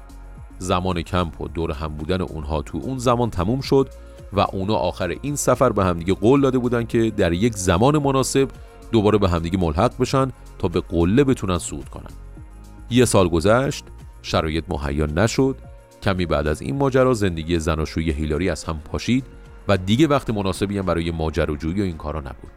زمان 0.57 1.01
کمپ 1.01 1.41
و 1.41 1.47
دور 1.47 1.71
هم 1.71 1.87
بودن 1.87 2.21
اونها 2.21 2.61
تو 2.61 2.77
اون 2.77 2.97
زمان 2.97 3.29
تموم 3.29 3.61
شد 3.61 3.89
و 4.33 4.39
اونا 4.39 4.75
آخر 4.75 5.15
این 5.21 5.35
سفر 5.35 5.69
به 5.69 5.85
همدیگه 5.85 6.13
قول 6.13 6.41
داده 6.41 6.57
بودن 6.57 6.83
که 6.85 7.11
در 7.17 7.33
یک 7.33 7.53
زمان 7.53 7.97
مناسب 7.97 8.47
دوباره 8.91 9.17
به 9.17 9.29
همدیگه 9.29 9.57
ملحق 9.57 9.91
بشن 9.99 10.31
تا 10.59 10.67
به 10.67 10.81
قله 10.81 11.23
بتونن 11.23 11.57
صعود 11.57 11.89
کنن. 11.89 12.11
یه 12.89 13.05
سال 13.05 13.27
گذشت 13.29 13.85
شرایط 14.21 14.63
مهیا 14.69 15.05
نشد. 15.05 15.55
کمی 16.03 16.25
بعد 16.25 16.47
از 16.47 16.61
این 16.61 16.75
ماجرا 16.75 17.13
زندگی 17.13 17.59
زناشویی 17.59 18.11
هیلاری 18.11 18.49
از 18.49 18.63
هم 18.63 18.79
پاشید. 18.79 19.38
و 19.69 19.77
دیگه 19.77 20.07
وقت 20.07 20.29
مناسبی 20.29 20.77
هم 20.77 20.85
برای 20.85 21.11
ماجراجویی 21.11 21.81
و 21.81 21.83
این 21.83 21.97
کارا 21.97 22.19
نبود. 22.19 22.51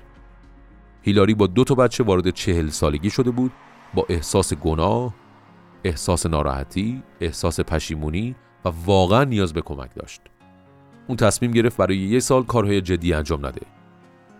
هیلاری 1.02 1.34
با 1.34 1.46
دو 1.46 1.64
تا 1.64 1.74
بچه 1.74 2.04
وارد 2.04 2.30
چهل 2.30 2.68
سالگی 2.68 3.10
شده 3.10 3.30
بود 3.30 3.52
با 3.94 4.06
احساس 4.08 4.54
گناه 4.54 5.14
احساس 5.84 6.26
ناراحتی 6.26 7.02
احساس 7.20 7.60
پشیمونی 7.60 8.34
و 8.64 8.72
واقعا 8.86 9.24
نیاز 9.24 9.52
به 9.52 9.62
کمک 9.62 9.90
داشت. 9.94 10.20
اون 11.06 11.16
تصمیم 11.16 11.50
گرفت 11.50 11.76
برای 11.76 11.96
یه 11.96 12.20
سال 12.20 12.42
کارهای 12.42 12.80
جدی 12.80 13.12
انجام 13.12 13.46
نده. 13.46 13.66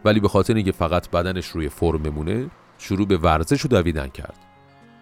ولی 0.05 0.21
به 0.21 0.29
خاطر 0.29 0.55
اینکه 0.55 0.73
فقط 0.73 1.11
بدنش 1.11 1.47
روی 1.47 1.69
فرم 1.69 2.03
بمونه 2.03 2.51
شروع 2.79 3.07
به 3.07 3.17
ورزش 3.17 3.65
و 3.65 3.69
دویدن 3.69 4.09
کرد. 4.09 4.39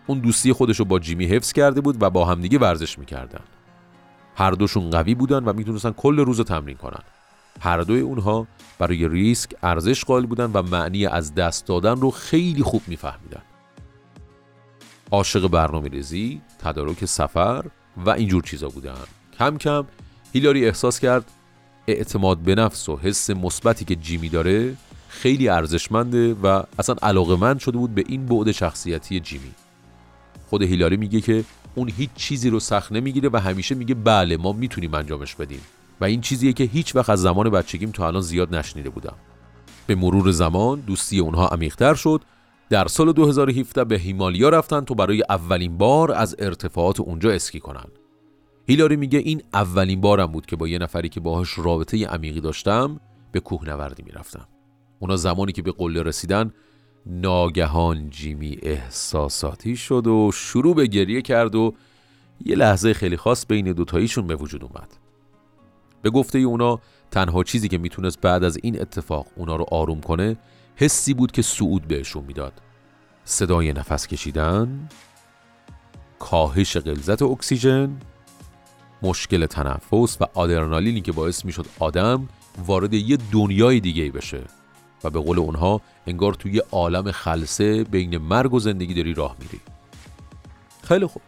اون 0.06 0.18
دوستی 0.18 0.52
خودش 0.52 0.78
رو 0.78 0.84
با 0.84 0.98
جیمی 0.98 1.26
حفظ 1.26 1.52
کرده 1.52 1.80
بود 1.80 2.02
و 2.02 2.10
با 2.10 2.24
همدیگه 2.24 2.58
ورزش 2.58 2.98
می‌کردن. 2.98 3.44
هر 4.36 4.50
دوشون 4.50 4.90
قوی 4.90 5.14
بودن 5.14 5.44
و 5.44 5.52
می‌تونستن 5.52 5.90
کل 5.90 6.18
روز 6.18 6.38
رو 6.38 6.44
تمرین 6.44 6.76
کنن. 6.76 7.02
هر 7.60 7.80
دوی 7.80 8.00
اونها 8.00 8.46
برای 8.78 9.08
ریسک 9.08 9.50
ارزش 9.62 10.04
قائل 10.04 10.26
بودن 10.26 10.50
و 10.52 10.62
معنی 10.62 11.06
از 11.06 11.34
دست 11.34 11.66
دادن 11.66 12.00
رو 12.00 12.10
خیلی 12.10 12.62
خوب 12.62 12.82
میفهمیدن. 12.86 13.42
عاشق 15.10 15.48
برنامه 15.48 15.88
ریزی، 15.88 16.40
تدارک 16.58 17.04
سفر 17.04 17.64
و 17.96 18.10
اینجور 18.10 18.42
چیزا 18.42 18.68
بودن. 18.68 18.94
کم 19.38 19.58
کم 19.58 19.84
هیلاری 20.32 20.66
احساس 20.66 21.00
کرد 21.00 21.24
اعتماد 21.86 22.38
به 22.38 22.54
نفس 22.54 22.88
و 22.88 22.96
حس 22.96 23.30
مثبتی 23.30 23.84
که 23.84 23.96
جیمی 23.96 24.28
داره 24.28 24.76
خیلی 25.08 25.48
ارزشمنده 25.48 26.34
و 26.34 26.62
اصلا 26.78 26.96
علاقمند 27.02 27.58
شده 27.58 27.78
بود 27.78 27.94
به 27.94 28.04
این 28.08 28.26
بعد 28.26 28.52
شخصیتی 28.52 29.20
جیمی. 29.20 29.52
خود 30.46 30.62
هیلاری 30.62 30.96
میگه 30.96 31.20
که 31.20 31.44
اون 31.74 31.88
هیچ 31.96 32.10
چیزی 32.14 32.50
رو 32.50 32.60
سخت 32.60 32.92
نمی‌گیره 32.92 33.28
و 33.32 33.36
همیشه 33.36 33.74
میگه 33.74 33.94
بله 33.94 34.36
ما 34.36 34.52
می‌تونیم 34.52 34.94
انجامش 34.94 35.34
بدیم. 35.34 35.60
و 36.00 36.04
این 36.04 36.20
چیزیه 36.20 36.52
که 36.52 36.64
هیچ 36.64 36.96
وقت 36.96 37.10
از 37.10 37.22
زمان 37.22 37.50
بچگیم 37.50 37.90
تا 37.90 38.06
الان 38.06 38.22
زیاد 38.22 38.54
نشنیده 38.54 38.90
بودم. 38.90 39.16
به 39.86 39.94
مرور 39.94 40.30
زمان 40.30 40.80
دوستی 40.80 41.18
اونها 41.18 41.48
عمیقتر 41.48 41.94
شد. 41.94 42.20
در 42.70 42.88
سال 42.88 43.12
2017 43.12 43.84
به 43.84 43.98
هیمالیا 43.98 44.48
رفتن 44.48 44.80
تا 44.80 44.94
برای 44.94 45.22
اولین 45.28 45.78
بار 45.78 46.12
از 46.12 46.36
ارتفاعات 46.38 47.00
اونجا 47.00 47.30
اسکی 47.30 47.60
کنن. 47.60 47.86
هیلاری 48.66 48.96
میگه 48.96 49.18
این 49.18 49.42
اولین 49.54 50.00
بارم 50.00 50.26
بود 50.26 50.46
که 50.46 50.56
با 50.56 50.68
یه 50.68 50.78
نفری 50.78 51.08
که 51.08 51.20
باهاش 51.20 51.58
رابطه 51.58 52.06
عمیقی 52.06 52.40
داشتم 52.40 53.00
به 53.32 53.40
کوهنوردی 53.40 54.02
می‌رفتم. 54.02 54.48
اونا 54.98 55.16
زمانی 55.16 55.52
که 55.52 55.62
به 55.62 55.72
قله 55.72 56.02
رسیدن 56.02 56.52
ناگهان 57.06 58.10
جیمی 58.10 58.58
احساساتی 58.62 59.76
شد 59.76 60.06
و 60.06 60.30
شروع 60.34 60.74
به 60.74 60.86
گریه 60.86 61.22
کرد 61.22 61.54
و 61.54 61.74
یه 62.44 62.56
لحظه 62.56 62.94
خیلی 62.94 63.16
خاص 63.16 63.46
بین 63.46 63.72
دوتاییشون 63.72 64.26
به 64.26 64.36
وجود 64.36 64.64
اومد. 64.64 65.09
به 66.02 66.10
گفته 66.10 66.38
اونا 66.38 66.80
تنها 67.10 67.44
چیزی 67.44 67.68
که 67.68 67.78
می‌تونست 67.78 68.20
بعد 68.20 68.44
از 68.44 68.58
این 68.62 68.80
اتفاق 68.80 69.26
اونا 69.36 69.56
رو 69.56 69.66
آروم 69.70 70.00
کنه 70.00 70.36
حسی 70.76 71.14
بود 71.14 71.32
که 71.32 71.42
سعود 71.42 71.88
بهشون 71.88 72.24
می‌داد. 72.24 72.52
صدای 73.24 73.72
نفس 73.72 74.06
کشیدن 74.06 74.88
کاهش 76.18 76.76
غلظت 76.76 77.22
اکسیژن 77.22 77.96
مشکل 79.02 79.46
تنفس 79.46 80.16
و 80.20 80.26
آدرنالینی 80.34 81.00
که 81.00 81.12
باعث 81.12 81.44
می‌شد 81.44 81.66
آدم 81.78 82.28
وارد 82.66 82.94
یه 82.94 83.18
دنیای 83.32 83.80
دیگه 83.80 84.10
بشه 84.10 84.42
و 85.04 85.10
به 85.10 85.20
قول 85.20 85.38
اونها 85.38 85.80
انگار 86.06 86.34
توی 86.34 86.62
عالم 86.72 87.12
خلصه 87.12 87.84
بین 87.84 88.18
مرگ 88.18 88.54
و 88.54 88.58
زندگی 88.58 88.94
داری 88.94 89.14
راه 89.14 89.36
میری. 89.40 89.60
خیلی 90.82 91.06
خوب. 91.06 91.22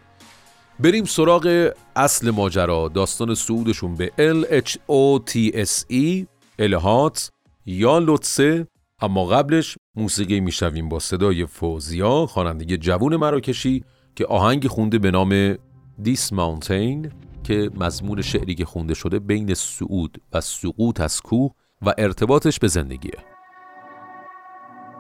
بریم 0.83 1.05
سراغ 1.05 1.73
اصل 1.97 2.31
ماجرا. 2.31 2.91
داستان 2.95 3.35
سعودشون 3.35 3.95
به 3.95 4.13
LHOTSE 4.19 6.27
الهات 6.59 7.31
یا 7.67 7.99
لطسه. 7.99 8.67
اما 9.01 9.27
قبلش 9.27 9.79
موسیقی 9.97 10.41
می‌شویم 10.41 10.89
با 10.89 10.99
صدای 10.99 11.47
فوزیا 11.47 12.27
خواننده 12.27 12.77
جوون 12.77 13.17
مراکشی 13.17 13.85
که 14.17 14.27
آهنگ 14.27 14.67
خونده 14.67 14.99
به 14.99 15.11
نام 15.11 15.57
دیس 16.03 16.33
ماونتین 16.33 17.13
که 17.45 17.71
مضمون 17.75 18.23
شعری 18.23 18.55
که 18.55 18.65
خونده 18.65 18.95
شده 18.95 19.19
بین 19.19 19.55
سعود 19.55 20.23
و 20.33 20.41
سقوط 20.41 21.01
از 21.01 21.21
کوه 21.21 21.51
و 21.83 21.95
ارتباطش 21.99 22.59
به 22.59 22.69
زندگیه. 22.69 23.19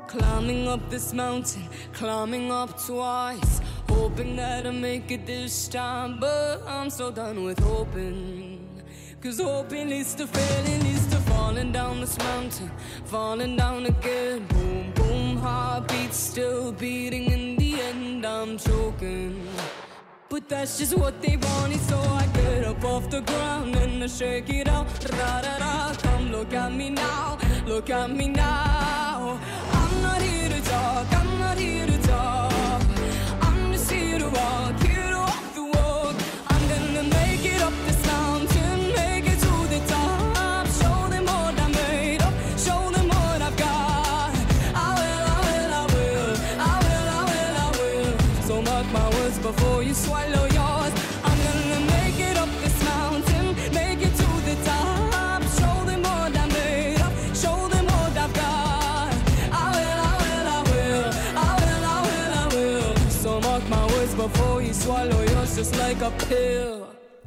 Climbing 0.08 0.66
up 0.74 0.82
this 0.94 1.14
mountain, 1.14 1.64
climbing 2.00 2.50
up 2.50 2.70
twice. 2.86 3.62
Hoping 3.94 4.36
that 4.36 4.66
I 4.66 4.70
make 4.70 5.10
it 5.10 5.26
this 5.26 5.68
time 5.68 6.18
But 6.18 6.62
I'm 6.66 6.90
so 6.90 7.10
done 7.10 7.44
with 7.44 7.58
hoping 7.58 8.82
Cause 9.22 9.38
hoping 9.38 9.88
leads 9.90 10.14
to 10.16 10.26
failing, 10.26 10.82
leads 10.82 11.06
to 11.08 11.16
falling 11.30 11.70
down 11.72 12.00
this 12.00 12.18
mountain 12.18 12.70
Falling 13.04 13.56
down 13.56 13.86
again, 13.86 14.46
boom, 14.46 14.92
boom 14.94 15.36
Heartbeat 15.36 16.12
still 16.12 16.72
beating, 16.72 17.30
in 17.30 17.56
the 17.56 17.80
end 17.80 18.26
I'm 18.26 18.58
choking 18.58 19.46
But 20.28 20.48
that's 20.48 20.78
just 20.78 20.96
what 20.96 21.20
they 21.20 21.36
wanted, 21.36 21.80
so 21.80 21.98
I 21.98 22.26
get 22.34 22.64
up 22.64 22.82
off 22.84 23.10
the 23.10 23.20
ground 23.20 23.76
and 23.76 24.02
I 24.02 24.06
shake 24.06 24.48
it 24.48 24.66
out. 24.66 24.86
Ra 25.12 25.40
ra 25.44 25.56
ra, 25.60 25.94
come 26.02 26.32
look 26.32 26.54
at 26.54 26.72
me 26.72 26.88
now, 26.90 27.38
look 27.66 27.90
at 27.90 28.10
me 28.10 28.28
now. 28.28 29.38
I'm 29.72 30.02
not 30.02 30.22
here 30.22 30.48
to 30.48 30.60
talk, 30.62 31.06
I'm 31.12 31.38
not 31.38 31.58
here 31.58 31.86
to 31.86 32.01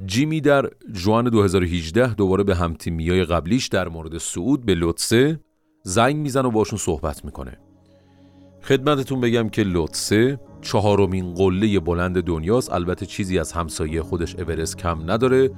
جیمی 0.05 0.41
در 0.41 0.69
جوان 0.91 1.29
2018 1.29 2.13
دوباره 2.13 2.43
به 2.43 2.55
همتیمیای 2.55 3.23
قبلیش 3.23 3.67
در 3.67 3.87
مورد 3.87 4.17
سعود 4.17 4.65
به 4.65 4.75
لطسه 4.75 5.39
زنگ 5.83 6.15
میزن 6.15 6.45
و 6.45 6.51
باشون 6.51 6.79
صحبت 6.79 7.25
می‌کنه. 7.25 7.57
خدمتتون 8.63 9.21
بگم 9.21 9.49
که 9.49 9.63
لوتسه 9.63 10.39
چهارمین 10.61 11.33
قله 11.33 11.79
بلند 11.79 12.23
دنیاست. 12.23 12.71
البته 12.71 13.05
چیزی 13.05 13.39
از 13.39 13.51
همسایه 13.51 14.01
خودش 14.01 14.35
اورست 14.35 14.77
کم 14.77 15.11
نداره 15.11 15.51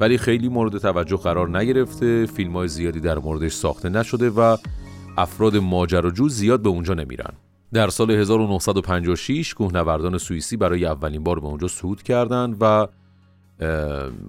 ولی 0.00 0.18
خیلی 0.18 0.48
مورد 0.48 0.78
توجه 0.78 1.16
قرار 1.16 1.58
نگرفته. 1.58 2.26
فیلم 2.26 2.52
های 2.52 2.68
زیادی 2.68 3.00
در 3.00 3.18
موردش 3.18 3.52
ساخته 3.52 3.88
نشده 3.88 4.30
و 4.30 4.56
افراد 5.16 5.56
ماجراجو 5.56 6.28
زیاد 6.28 6.62
به 6.62 6.68
اونجا 6.68 6.94
نمیرن. 6.94 7.32
در 7.72 7.88
سال 7.88 8.10
1956 8.10 9.54
کوهنوردان 9.54 10.18
سوئیسی 10.18 10.56
برای 10.56 10.84
اولین 10.84 11.22
بار 11.22 11.40
به 11.40 11.46
اونجا 11.46 11.68
صعود 11.68 12.02
کردند 12.02 12.56
و 12.60 12.88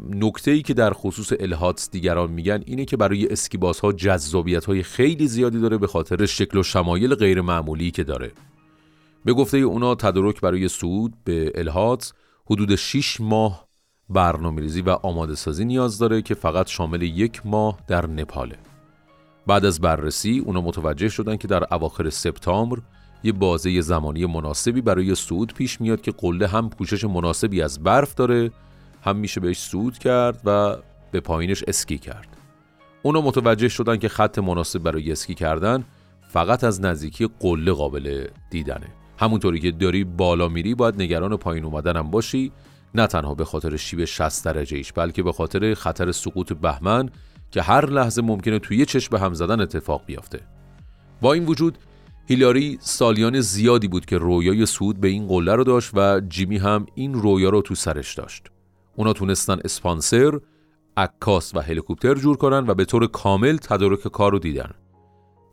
نکته 0.09 0.51
ای 0.51 0.61
که 0.61 0.73
در 0.73 0.93
خصوص 0.93 1.33
الهاتس 1.39 1.91
دیگران 1.91 2.31
میگن 2.31 2.63
اینه 2.65 2.85
که 2.85 2.97
برای 2.97 3.27
اسکیباس 3.27 3.79
ها 3.79 3.91
جذابیت 3.91 4.65
های 4.65 4.83
خیلی 4.83 5.27
زیادی 5.27 5.59
داره 5.59 5.77
به 5.77 5.87
خاطر 5.87 6.25
شکل 6.25 6.57
و 6.57 6.63
شمایل 6.63 7.15
غیر 7.15 7.41
معمولی 7.41 7.91
که 7.91 8.03
داره. 8.03 8.31
به 9.25 9.33
گفته 9.33 9.57
اونا 9.57 9.95
تدارک 9.95 10.41
برای 10.41 10.67
صعود 10.67 11.13
به 11.23 11.51
الهاتس 11.55 12.13
حدود 12.45 12.75
6 12.75 13.21
ماه 13.21 13.67
برنامه 14.09 14.61
ریزی 14.61 14.81
و 14.81 14.89
آماده 14.89 15.35
سازی 15.35 15.65
نیاز 15.65 15.99
داره 15.99 16.21
که 16.21 16.33
فقط 16.33 16.67
شامل 16.67 17.01
یک 17.01 17.41
ماه 17.45 17.79
در 17.87 18.07
نپاله. 18.07 18.57
بعد 19.47 19.65
از 19.65 19.81
بررسی 19.81 20.39
اونا 20.45 20.61
متوجه 20.61 21.09
شدن 21.09 21.37
که 21.37 21.47
در 21.47 21.73
اواخر 21.73 22.09
سپتامبر 22.09 22.77
یه 23.27 23.33
بازه 23.33 23.81
زمانی 23.81 24.25
مناسبی 24.25 24.81
برای 24.81 25.15
صعود 25.15 25.53
پیش 25.53 25.81
میاد 25.81 26.01
که 26.01 26.11
قله 26.11 26.47
هم 26.47 26.69
پوشش 26.69 27.03
مناسبی 27.03 27.61
از 27.61 27.83
برف 27.83 28.15
داره 28.15 28.51
هم 29.03 29.15
میشه 29.15 29.39
بهش 29.39 29.59
صعود 29.59 29.97
کرد 29.97 30.41
و 30.45 30.77
به 31.11 31.19
پایینش 31.19 31.63
اسکی 31.67 31.97
کرد. 31.97 32.27
اونا 33.03 33.21
متوجه 33.21 33.67
شدن 33.67 33.97
که 33.97 34.09
خط 34.09 34.39
مناسب 34.39 34.79
برای 34.79 35.11
اسکی 35.11 35.33
کردن 35.33 35.83
فقط 36.27 36.63
از 36.63 36.81
نزدیکی 36.81 37.29
قله 37.39 37.71
قابل 37.71 38.27
دیدنه. 38.49 38.87
همونطوری 39.19 39.59
که 39.59 39.71
داری 39.71 40.03
بالا 40.03 40.47
میری 40.47 40.75
باید 40.75 41.01
نگران 41.01 41.37
پایین 41.37 41.65
اومدن 41.65 42.01
باشی 42.01 42.51
نه 42.95 43.07
تنها 43.07 43.35
به 43.35 43.45
خاطر 43.45 43.77
شیب 43.77 44.05
60 44.05 44.45
درجه 44.45 44.77
ایش 44.77 44.93
بلکه 44.93 45.23
به 45.23 45.31
خاطر 45.31 45.73
خطر 45.73 46.11
سقوط 46.11 46.53
بهمن 46.53 47.09
که 47.51 47.61
هر 47.61 47.85
لحظه 47.85 48.21
ممکنه 48.21 48.59
توی 48.59 48.85
چشم 48.85 49.15
هم 49.15 49.33
زدن 49.33 49.61
اتفاق 49.61 50.05
بیفته 50.05 50.39
با 51.21 51.33
این 51.33 51.45
وجود 51.45 51.77
هیلاری 52.29 52.77
سالیان 52.81 53.39
زیادی 53.39 53.87
بود 53.87 54.05
که 54.05 54.17
رویای 54.17 54.65
سود 54.65 54.99
به 54.99 55.07
این 55.07 55.27
قله 55.27 55.55
رو 55.55 55.63
داشت 55.63 55.91
و 55.93 56.21
جیمی 56.29 56.57
هم 56.57 56.85
این 56.95 57.13
رویا 57.13 57.49
رو 57.49 57.61
تو 57.61 57.75
سرش 57.75 58.13
داشت 58.13 58.43
اونا 58.95 59.13
تونستن 59.13 59.59
اسپانسر، 59.65 60.39
عکاس 60.97 61.55
و 61.55 61.59
هلیکوپتر 61.59 62.13
جور 62.13 62.37
کنن 62.37 62.67
و 62.67 62.73
به 62.73 62.85
طور 62.85 63.07
کامل 63.07 63.57
تدارک 63.57 63.99
کار 63.99 64.31
رو 64.31 64.39
دیدن. 64.39 64.71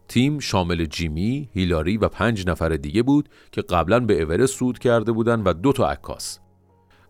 تیم 0.09 0.39
شامل 0.39 0.85
جیمی، 0.85 1.49
هیلاری 1.53 1.97
و 1.97 2.09
پنج 2.09 2.47
نفر 2.47 2.69
دیگه 2.69 3.03
بود 3.03 3.29
که 3.53 3.63
قبلا 3.63 4.01
به 4.01 4.23
اورست 4.23 4.55
سود 4.55 4.79
کرده 4.79 5.13
بودن 5.13 5.41
و 5.41 5.53
دو 5.53 5.73
تا 5.73 5.91
عکاس. 5.91 6.39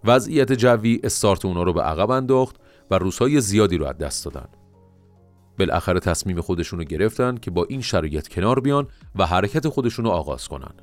وضعیت 0.05 0.53
جوی 0.53 1.01
استارت 1.05 1.45
اونا 1.45 1.63
رو 1.63 1.73
به 1.73 1.83
عقب 1.83 2.11
انداخت 2.11 2.57
و 2.91 2.99
روزهای 2.99 3.41
زیادی 3.41 3.79
رو 3.79 3.87
از 3.87 3.99
دست 3.99 4.25
دادن. 4.25 4.49
بالاخره 5.59 6.01
تصمیم 6.01 6.41
خودشون 6.41 6.79
رو 6.79 6.85
گرفتن 6.85 7.37
که 7.37 7.51
با 7.51 7.65
این 7.65 7.81
شرایط 7.81 8.29
کنار 8.29 8.61
بیان 8.61 8.87
و 9.17 9.27
حرکت 9.27 9.69
خودشون 9.69 10.05
رو 10.05 10.11
آغاز 10.11 10.49
کنن. 10.49 10.75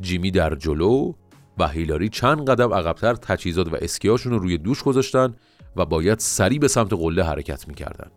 جیمی 0.00 0.30
در 0.30 0.54
جلو 0.54 1.12
و 1.58 1.68
هیلاری 1.68 2.08
چند 2.08 2.50
قدم 2.50 2.74
عقبتر 2.74 3.14
تجهیزات 3.14 3.72
و 3.72 3.76
اسکیاشون 3.80 4.32
رو 4.32 4.38
روی 4.38 4.58
دوش 4.58 4.82
گذاشتن 4.82 5.34
و 5.76 5.84
باید 5.84 6.18
سریع 6.18 6.58
به 6.58 6.68
سمت 6.68 6.92
قله 6.92 7.24
حرکت 7.24 7.68
می‌کردن. 7.68 8.10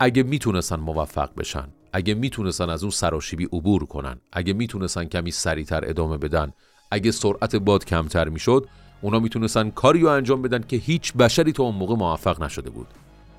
اگه 0.00 0.22
می‌تونستن 0.22 0.76
موفق 0.76 1.30
بشن، 1.36 1.68
اگه 1.92 2.14
می‌تونستن 2.14 2.70
از 2.70 2.82
اون 2.82 2.90
سراشیبی 2.90 3.44
عبور 3.44 3.84
کنن، 3.84 4.20
اگه 4.32 4.52
می‌تونستن 4.52 5.04
کمی 5.04 5.30
سریعتر 5.30 5.88
ادامه 5.88 6.18
بدن، 6.18 6.52
اگه 6.90 7.10
سرعت 7.10 7.56
باد 7.56 7.84
کمتر 7.84 8.28
می‌شد، 8.28 8.66
اونا 9.00 9.18
می‌تونستن 9.18 9.70
کاری 9.70 10.00
رو 10.00 10.08
انجام 10.08 10.42
بدن 10.42 10.62
که 10.68 10.76
هیچ 10.76 11.12
بشری 11.12 11.52
تا 11.52 11.62
اون 11.62 11.74
موقع 11.74 11.94
موفق 11.94 12.42
نشده 12.42 12.70
بود. 12.70 12.86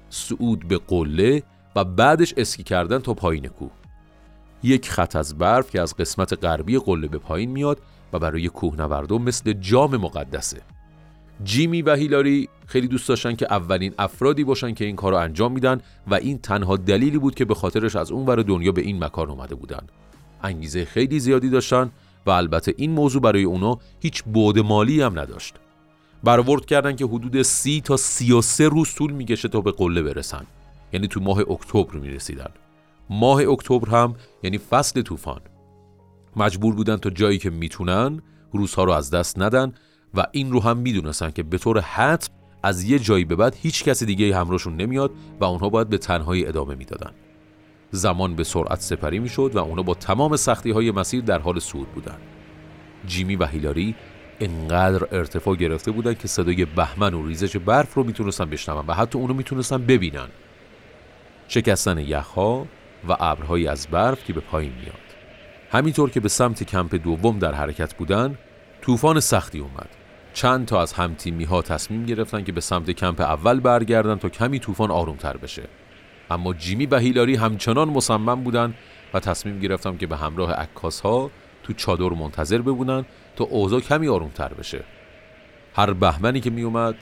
صعود 0.10 0.68
به 0.68 0.78
قله 0.78 1.44
و 1.76 1.84
بعدش 1.84 2.34
اسکی 2.38 2.64
کردن 2.64 3.00
تا 3.00 3.14
پایین 3.14 3.48
کوه. 3.48 3.72
یک 4.64 4.90
خط 4.90 5.16
از 5.16 5.38
برف 5.38 5.70
که 5.70 5.82
از 5.82 5.96
قسمت 5.96 6.44
غربی 6.44 6.80
قله 6.80 7.08
به 7.08 7.18
پایین 7.18 7.52
میاد 7.52 7.82
و 8.14 8.20
برای 8.20 8.48
کوهنوردان 8.48 9.22
مثل 9.22 9.54
جام 9.54 9.98
مقدسه. 9.98 10.62
جیمی 11.44 11.82
و 11.82 11.96
هیلاری 11.96 12.50
خیلی 12.66 12.88
دوست 12.88 13.10
داشتن 13.10 13.36
که 13.36 13.48
اولین 13.50 13.94
افرادی 14.00 14.44
باشن 14.44 14.74
که 14.74 14.86
این 14.86 14.96
کار 14.96 15.12
رو 15.12 15.18
انجام 15.18 15.52
میدن 15.52 15.82
و 16.08 16.16
این 16.16 16.38
تنها 16.38 16.78
دلیلی 16.78 17.18
بود 17.18 17.36
که 17.36 17.46
به 17.46 17.56
خاطرش 17.56 17.96
از 17.96 18.12
اون 18.12 18.26
ور 18.26 18.42
دنیا 18.42 18.72
به 18.72 18.82
این 18.82 19.04
مکان 19.04 19.30
اومده 19.30 19.56
بودن. 19.56 19.82
انگیزه 20.44 20.86
خیلی 20.86 21.20
زیادی 21.20 21.50
داشتن 21.50 21.92
و 22.26 22.30
البته 22.30 22.74
این 22.78 22.92
موضوع 22.92 23.22
برای 23.22 23.44
اونا 23.44 23.80
هیچ 24.00 24.24
بود 24.24 24.60
مالی 24.60 25.02
هم 25.02 25.20
نداشت. 25.20 25.56
برآورد 26.24 26.66
کردن 26.66 26.96
که 26.96 27.06
حدود 27.06 27.42
سی 27.42 27.82
تا 27.82 27.98
سی 27.98 28.32
و 28.32 28.42
سه 28.42 28.68
روز 28.68 28.94
طول 28.96 29.12
می‌کشه 29.12 29.48
تا 29.48 29.62
به 29.62 29.72
قله 29.72 30.02
برسن. 30.02 30.46
یعنی 30.96 31.08
تو 31.08 31.20
ماه 31.20 31.40
اکتبر 31.40 31.98
می‌رسیدن 31.98 32.50
ماه 33.10 33.42
اکتبر 33.50 33.90
هم 33.90 34.16
یعنی 34.44 34.58
فصل 34.58 35.02
طوفان 35.02 35.42
مجبور 36.36 36.76
بودن 36.76 36.98
تا 36.98 37.10
جایی 37.10 37.38
که 37.38 37.50
می‌تونن 37.50 38.22
روزها 38.52 38.84
رو 38.84 38.92
از 38.92 39.10
دست 39.12 39.40
ندن 39.40 39.74
و 40.14 40.26
این 40.32 40.52
رو 40.52 40.64
هم 40.64 40.78
می‌دونستن 40.78 41.32
که 41.32 41.44
به 41.44 41.58
طور 41.58 41.80
حتم 41.80 42.34
از 42.64 42.84
یه 42.84 43.00
جایی 43.00 43.26
به 43.26 43.36
بعد 43.36 43.56
هیچ 43.62 43.84
کسی 43.84 44.06
دیگه 44.06 44.38
همراهشون 44.38 44.76
نمیاد 44.76 45.12
و 45.40 45.46
اونها 45.46 45.70
باید 45.70 45.90
به 45.90 45.98
تنهایی 45.98 46.46
ادامه 46.48 46.76
می‌دادن. 46.76 47.12
زمان 47.92 48.36
به 48.36 48.44
سرعت 48.44 48.82
سپری 48.82 49.20
می‌شد 49.20 49.52
و 49.54 49.60
اونا 49.60 49.82
با 49.82 49.94
تمام 49.94 50.36
سختی 50.36 50.72
های 50.72 50.92
مسیر 50.92 51.22
در 51.22 51.40
حال 51.40 51.60
صعود 51.60 51.88
بودن. 51.88 52.18
جیمی 53.08 53.36
و 53.36 53.46
هیلاری 53.46 53.96
انقدر 54.40 55.08
ارتفاع 55.12 55.56
گرفته 55.56 55.92
بودن 55.92 56.14
که 56.14 56.28
صدای 56.28 56.66
بهمن 56.66 57.14
و 57.14 57.28
ریزش 57.28 57.58
برف 57.58 57.94
رو 57.94 58.04
می‌تونستن 58.04 58.46
بشنون 58.46 58.86
و 58.88 58.94
حتی 58.94 59.20
اونو 59.20 59.34
می‌تونستن 59.34 59.86
ببینن. 59.86 60.28
شکستن 61.48 61.98
یخها 61.98 62.68
و 63.10 63.16
ابرهایی 63.20 63.68
از 63.68 63.88
برف 63.88 64.24
که 64.24 64.34
به 64.34 64.42
پایین 64.42 64.74
میاد. 64.74 64.96
همینطور 65.72 66.10
که 66.10 66.20
به 66.20 66.30
سمت 66.30 66.64
کمپ 66.64 66.96
دوم 66.96 67.40
در 67.40 67.54
حرکت 67.54 67.96
بودن 67.96 68.38
طوفان 68.82 69.20
سختی 69.20 69.60
اومد. 69.60 69.90
چند 70.34 70.66
تا 70.66 70.82
از 70.82 70.94
همتیمی 70.94 71.44
ها 71.44 71.62
تصمیم 71.62 72.06
گرفتن 72.06 72.44
که 72.44 72.52
به 72.52 72.62
سمت 72.62 72.92
کمپ 72.92 73.22
اول 73.22 73.60
برگردن 73.60 74.16
تا 74.16 74.30
کمی 74.30 74.60
طوفان 74.60 74.92
آرومتر 74.92 75.38
بشه. 75.38 75.64
اما 76.30 76.54
جیمی 76.54 76.86
و 76.86 76.98
هیلاری 76.98 77.36
همچنان 77.36 77.90
مصمم 77.90 78.44
بودن 78.44 78.74
و 79.14 79.20
تصمیم 79.20 79.60
گرفتم 79.60 79.98
که 79.98 80.08
به 80.08 80.18
همراه 80.18 80.52
عکاس 80.52 81.02
ها 81.02 81.32
تو 81.64 81.74
چادر 81.74 82.10
منتظر 82.10 82.58
ببونن 82.58 83.06
تا 83.36 83.44
اوضاع 83.44 83.80
کمی 83.80 84.08
آرومتر 84.08 84.54
بشه. 84.54 84.84
هر 85.76 85.94
بهمنی 85.94 86.40
که 86.40 86.50
می 86.50 86.62
اومد 86.62 86.96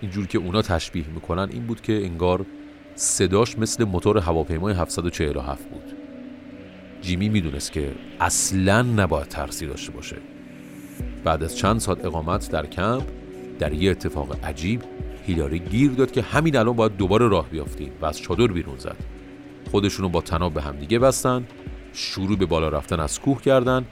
اینجور 0.00 0.26
که 0.26 0.38
اونا 0.38 0.62
تشبیه 0.62 1.04
می‌کنن 1.14 1.48
این 1.52 1.66
بود 1.66 1.80
که 1.80 1.92
انگار 1.92 2.46
صداش 3.00 3.58
مثل 3.58 3.84
موتور 3.84 4.18
هواپیمای 4.18 4.74
747 4.74 5.70
بود. 5.70 5.92
جیمی 7.00 7.28
می‌دونست 7.28 7.72
که 7.72 7.92
اصلا 8.20 8.82
نباید 8.82 9.28
ترسی 9.28 9.66
داشته 9.66 9.92
باشه. 9.92 10.16
بعد 11.24 11.42
از 11.42 11.56
چند 11.56 11.80
ساعت 11.80 12.04
اقامت 12.04 12.50
در 12.50 12.66
کمپ 12.66 13.02
در 13.58 13.72
یه 13.72 13.90
اتفاق 13.90 14.44
عجیب 14.44 14.82
هیلاری 15.26 15.58
گیر 15.58 15.90
داد 15.90 16.10
که 16.10 16.22
همین 16.22 16.56
الان 16.56 16.76
باید 16.76 16.96
دوباره 16.96 17.28
راه 17.28 17.48
بیافتیم 17.48 17.92
و 18.00 18.06
از 18.06 18.20
چادر 18.20 18.46
بیرون 18.46 18.78
زد. 18.78 18.96
خودشونو 19.70 20.08
با 20.08 20.20
تناب 20.20 20.54
به 20.54 20.62
همدیگه 20.62 20.98
بستن 20.98 21.44
شروع 21.92 22.36
به 22.36 22.46
بالا 22.46 22.68
رفتن 22.68 23.00
از 23.00 23.20
کوه 23.20 23.42
کردن 23.42 23.84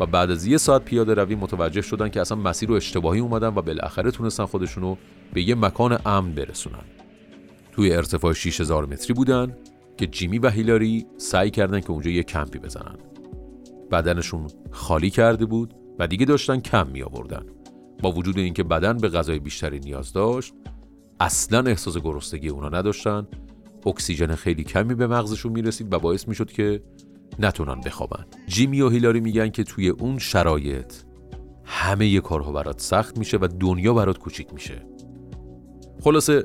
و 0.00 0.06
بعد 0.06 0.30
از 0.30 0.46
یه 0.46 0.56
ساعت 0.56 0.84
پیاده 0.84 1.14
روی 1.14 1.34
متوجه 1.34 1.82
شدن 1.82 2.08
که 2.08 2.20
اصلا 2.20 2.38
مسیر 2.38 2.68
رو 2.68 2.74
اشتباهی 2.74 3.20
اومدن 3.20 3.48
و 3.48 3.62
بالاخره 3.62 4.10
تونستن 4.10 4.44
خودشونو 4.44 4.96
به 5.32 5.42
یه 5.42 5.54
مکان 5.54 5.98
امن 6.06 6.32
برسونن. 6.32 6.93
توی 7.74 7.92
ارتفاع 7.92 8.32
6000 8.32 8.86
متری 8.86 9.14
بودن 9.14 9.56
که 9.96 10.06
جیمی 10.06 10.38
و 10.38 10.48
هیلاری 10.48 11.06
سعی 11.16 11.50
کردن 11.50 11.80
که 11.80 11.90
اونجا 11.90 12.10
یه 12.10 12.22
کمپی 12.22 12.58
بزنن. 12.58 12.96
بدنشون 13.90 14.46
خالی 14.70 15.10
کرده 15.10 15.46
بود 15.46 15.74
و 15.98 16.06
دیگه 16.06 16.26
داشتن 16.26 16.60
کم 16.60 16.86
می 16.86 17.02
آوردن. 17.02 17.46
با 18.02 18.12
وجود 18.12 18.38
اینکه 18.38 18.62
بدن 18.62 18.98
به 18.98 19.08
غذای 19.08 19.38
بیشتری 19.38 19.80
نیاز 19.80 20.12
داشت 20.12 20.54
اصلا 21.20 21.60
احساس 21.60 21.98
گرسنگی 21.98 22.48
اونا 22.48 22.68
نداشتن. 22.68 23.26
اکسیژن 23.86 24.34
خیلی 24.34 24.64
کمی 24.64 24.94
به 24.94 25.06
مغزشون 25.06 25.52
می‌رسید 25.52 25.92
و 25.92 25.98
باعث 25.98 26.28
می‌شد 26.28 26.52
که 26.52 26.82
نتونن 27.38 27.80
بخوابن. 27.80 28.24
جیمی 28.46 28.80
و 28.80 28.88
هیلاری 28.88 29.20
میگن 29.20 29.48
که 29.48 29.64
توی 29.64 29.88
اون 29.88 30.18
شرایط 30.18 30.92
همه 31.64 32.06
یه 32.06 32.20
کارها 32.20 32.52
برات 32.52 32.80
سخت 32.80 33.18
میشه 33.18 33.38
و 33.40 33.48
دنیا 33.60 33.94
برات 33.94 34.18
کوچیک 34.18 34.54
میشه. 34.54 34.86
خلاصه 36.00 36.44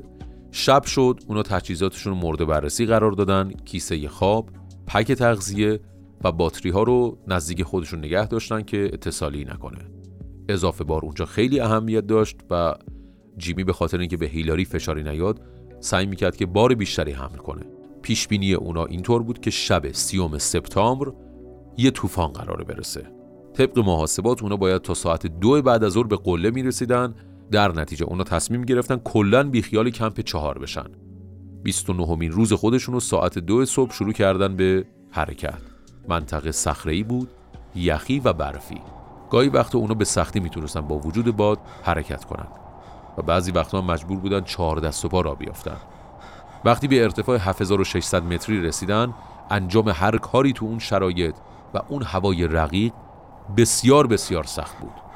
شب 0.51 0.83
شد 0.83 1.19
اونا 1.27 1.43
تجهیزاتشون 1.43 2.13
مورد 2.13 2.47
بررسی 2.47 2.85
قرار 2.85 3.11
دادن 3.11 3.51
کیسه 3.65 4.07
خواب 4.07 4.49
پک 4.87 5.11
تغذیه 5.11 5.79
و 6.23 6.31
باتری 6.31 6.71
ها 6.71 6.83
رو 6.83 7.17
نزدیک 7.27 7.63
خودشون 7.63 7.99
نگه 7.99 8.27
داشتن 8.27 8.61
که 8.61 8.89
اتصالی 8.93 9.45
نکنه. 9.45 9.79
اضافه 10.49 10.83
بار 10.83 11.01
اونجا 11.05 11.25
خیلی 11.25 11.59
اهمیت 11.59 12.07
داشت 12.07 12.35
و 12.49 12.75
جیمی 13.37 13.63
به 13.63 13.73
خاطر 13.73 13.99
اینکه 13.99 14.17
به 14.17 14.25
هیلاری 14.25 14.65
فشاری 14.65 15.03
نیاد 15.03 15.41
سعی 15.79 16.05
می‌کرد 16.05 16.35
که 16.35 16.45
بار 16.45 16.75
بیشتری 16.75 17.11
حمل 17.11 17.37
کنه. 17.37 17.65
پیش 18.01 18.27
بینی 18.27 18.53
اونا 18.53 18.85
اینطور 18.85 19.23
بود 19.23 19.39
که 19.39 19.51
شب 19.51 19.91
سیوم 19.91 20.37
سپتامبر 20.37 21.11
یه 21.77 21.91
طوفان 21.91 22.27
قراره 22.27 22.63
برسه. 22.63 23.11
طبق 23.53 23.79
محاسبات 23.79 24.43
اونا 24.43 24.57
باید 24.57 24.81
تا 24.81 24.93
ساعت 24.93 25.27
دو 25.27 25.61
بعد 25.61 25.83
از 25.83 25.91
ظهر 25.91 26.07
به 26.07 26.15
قله 26.15 26.51
می‌رسیدن 26.51 27.15
در 27.51 27.71
نتیجه 27.71 28.05
اونا 28.05 28.23
تصمیم 28.23 28.61
گرفتن 28.61 28.97
کلا 28.97 29.49
بیخیال 29.49 29.89
کمپ 29.89 30.19
چهار 30.19 30.57
بشن. 30.57 30.85
29 31.63 32.15
مین 32.15 32.31
روز 32.31 32.53
خودشون 32.53 32.93
رو 32.93 32.99
ساعت 32.99 33.39
دو 33.39 33.65
صبح 33.65 33.93
شروع 33.93 34.13
کردن 34.13 34.55
به 34.55 34.85
حرکت. 35.11 35.61
منطقه 36.09 36.51
صخره‌ای 36.51 37.03
بود 37.03 37.29
یخی 37.75 38.19
و 38.19 38.33
برفی. 38.33 38.81
گاهی 39.29 39.49
وقت 39.49 39.75
اونا 39.75 39.93
به 39.93 40.05
سختی 40.05 40.39
می‌تونستن 40.39 40.81
با 40.81 40.99
وجود 40.99 41.37
باد 41.37 41.59
حرکت 41.83 42.25
کنند 42.25 42.51
و 43.17 43.21
بعضی 43.21 43.51
وقتا 43.51 43.81
مجبور 43.81 44.19
بودن 44.19 44.41
چهار 44.41 44.79
دست 44.79 45.05
و 45.05 45.07
پا 45.07 45.21
را 45.21 45.35
بیافتن. 45.35 45.77
وقتی 46.65 46.87
به 46.87 47.03
ارتفاع 47.03 47.37
7600 47.37 48.23
متری 48.23 48.61
رسیدن 48.61 49.13
انجام 49.49 49.89
هر 49.89 50.17
کاری 50.17 50.53
تو 50.53 50.65
اون 50.65 50.79
شرایط 50.79 51.35
و 51.73 51.79
اون 51.87 52.03
هوای 52.03 52.47
رقیق 52.47 52.93
بسیار 53.57 54.07
بسیار 54.07 54.43
سخت 54.43 54.77
بود. 54.79 55.08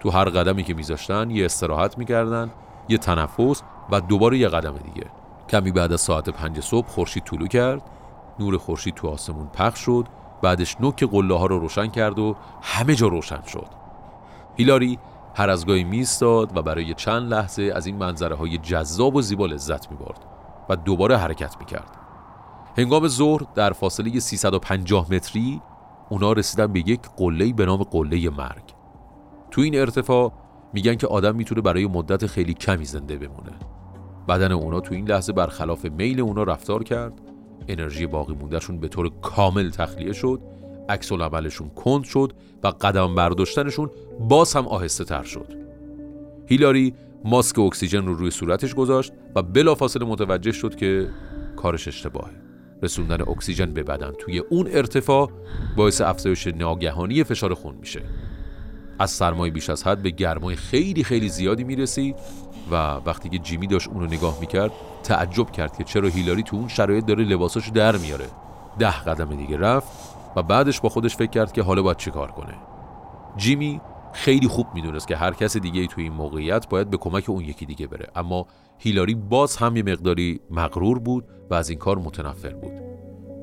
تو 0.00 0.10
هر 0.10 0.24
قدمی 0.24 0.62
که 0.62 0.74
میذاشتن 0.74 1.30
یه 1.30 1.44
استراحت 1.44 1.98
می‌کردن 1.98 2.50
یه 2.88 2.98
تنفس 2.98 3.62
و 3.90 4.00
دوباره 4.00 4.38
یه 4.38 4.48
قدم 4.48 4.74
دیگه. 4.78 5.06
کمی 5.48 5.72
بعد 5.72 5.92
از 5.92 6.00
ساعت 6.00 6.30
پنج 6.30 6.60
صبح 6.60 6.88
خورشید 6.88 7.24
طلوع 7.24 7.48
کرد 7.48 7.82
نور 8.38 8.58
خورشید 8.58 8.94
تو 8.94 9.08
آسمون 9.08 9.46
پخش 9.46 9.80
شد 9.80 10.06
بعدش 10.42 10.76
نوک 10.80 11.04
قله 11.04 11.38
ها 11.38 11.46
رو 11.46 11.58
روشن 11.58 11.86
کرد 11.86 12.18
و 12.18 12.36
همه 12.62 12.94
جا 12.94 13.06
روشن 13.08 13.42
شد. 13.42 13.66
هیلاری 14.56 14.98
هر 15.34 15.50
از 15.50 15.66
گاهی 15.66 15.84
میستاد 15.84 16.56
و 16.56 16.62
برای 16.62 16.94
چند 16.94 17.30
لحظه 17.34 17.72
از 17.74 17.86
این 17.86 17.96
منظره 17.96 18.36
های 18.36 18.58
جذاب 18.58 19.16
و 19.16 19.22
زیبا 19.22 19.46
لذت 19.46 19.90
می‌برد 19.90 20.24
و 20.68 20.76
دوباره 20.76 21.16
حرکت 21.16 21.56
می‌کرد. 21.58 21.90
هنگام 22.78 23.08
ظهر 23.08 23.42
در 23.54 23.72
فاصله 23.72 24.20
350 24.20 25.12
متری 25.12 25.60
اونا 26.08 26.32
رسیدن 26.32 26.72
به 26.72 26.80
یک 26.80 27.00
قله 27.16 27.52
به 27.52 27.66
نام 27.66 27.82
قله 27.82 28.30
مرگ. 28.30 28.75
تو 29.56 29.62
این 29.62 29.78
ارتفاع 29.78 30.32
میگن 30.72 30.94
که 30.94 31.06
آدم 31.06 31.36
می‌تونه 31.36 31.60
برای 31.60 31.86
مدت 31.86 32.26
خیلی 32.26 32.54
کمی 32.54 32.84
زنده 32.84 33.16
بمونه. 33.16 33.52
بدن 34.28 34.52
اونا 34.52 34.80
تو 34.80 34.94
این 34.94 35.08
لحظه 35.08 35.32
برخلاف 35.32 35.84
میل 35.84 36.20
اونا 36.20 36.42
رفتار 36.42 36.84
کرد. 36.84 37.12
انرژی 37.68 38.06
باقی 38.06 38.34
موندهشون 38.34 38.80
به 38.80 38.88
طور 38.88 39.10
کامل 39.22 39.70
تخلیه 39.70 40.12
شد. 40.12 40.40
عکس 40.88 41.12
عملشون 41.12 41.68
کند 41.68 42.04
شد 42.04 42.32
و 42.62 42.68
قدم 42.68 43.14
برداشتنشون 43.14 43.90
باز 44.20 44.54
هم 44.54 44.68
آهسته 44.68 45.04
تر 45.04 45.22
شد. 45.22 45.54
هیلاری 46.46 46.94
ماسک 47.24 47.58
اکسیژن 47.58 48.06
رو 48.06 48.14
روی 48.14 48.30
صورتش 48.30 48.74
گذاشت 48.74 49.12
و 49.34 49.42
بلافاصله 49.42 50.04
متوجه 50.04 50.52
شد 50.52 50.74
که 50.74 51.08
کارش 51.56 51.88
اشتباهه. 51.88 52.32
رسوندن 52.82 53.22
اکسیژن 53.22 53.72
به 53.72 53.82
بدن 53.82 54.12
توی 54.18 54.38
اون 54.38 54.68
ارتفاع 54.70 55.30
باعث 55.76 56.00
افزایش 56.00 56.46
ناگهانی 56.46 57.24
فشار 57.24 57.54
خون 57.54 57.74
میشه. 57.74 58.02
از 58.98 59.10
سرمایه 59.10 59.52
بیش 59.52 59.70
از 59.70 59.84
حد 59.84 60.02
به 60.02 60.10
گرمای 60.10 60.56
خیلی 60.56 61.04
خیلی 61.04 61.28
زیادی 61.28 61.64
می‌رسی 61.64 62.14
و 62.70 62.74
وقتی 63.06 63.28
که 63.28 63.38
جیمی 63.38 63.66
داشت 63.66 63.88
اونو 63.88 64.06
نگاه 64.06 64.40
می‌کرد 64.40 64.72
تعجب 65.02 65.50
کرد 65.50 65.76
که 65.76 65.84
چرا 65.84 66.08
هیلاری 66.08 66.42
تو 66.42 66.56
اون 66.56 66.68
شرایط 66.68 67.06
داره 67.06 67.24
لباساشو 67.24 67.72
در 67.72 67.96
میاره. 67.96 68.26
ده 68.78 69.00
قدم 69.00 69.36
دیگه 69.36 69.56
رفت 69.56 69.88
و 70.36 70.42
بعدش 70.42 70.80
با 70.80 70.88
خودش 70.88 71.16
فکر 71.16 71.30
کرد 71.30 71.52
که 71.52 71.62
حالا 71.62 71.82
باید 71.82 71.96
چیکار 71.96 72.30
کنه. 72.30 72.54
جیمی 73.36 73.80
خیلی 74.12 74.48
خوب 74.48 74.66
می‌دونست 74.74 75.08
که 75.08 75.16
هر 75.16 75.34
کس 75.34 75.56
دیگه 75.56 75.86
توی 75.86 76.04
این 76.04 76.12
موقعیت 76.12 76.68
باید 76.68 76.90
به 76.90 76.96
کمک 76.96 77.30
اون 77.30 77.44
یکی 77.44 77.66
دیگه 77.66 77.86
بره. 77.86 78.08
اما 78.16 78.46
هیلاری 78.78 79.14
باز 79.14 79.56
هم 79.56 79.76
یه 79.76 79.82
مقداری 79.82 80.40
مغرور 80.50 80.98
بود 80.98 81.24
و 81.50 81.54
از 81.54 81.70
این 81.70 81.78
کار 81.78 81.98
متنفر 81.98 82.54
بود. 82.54 82.72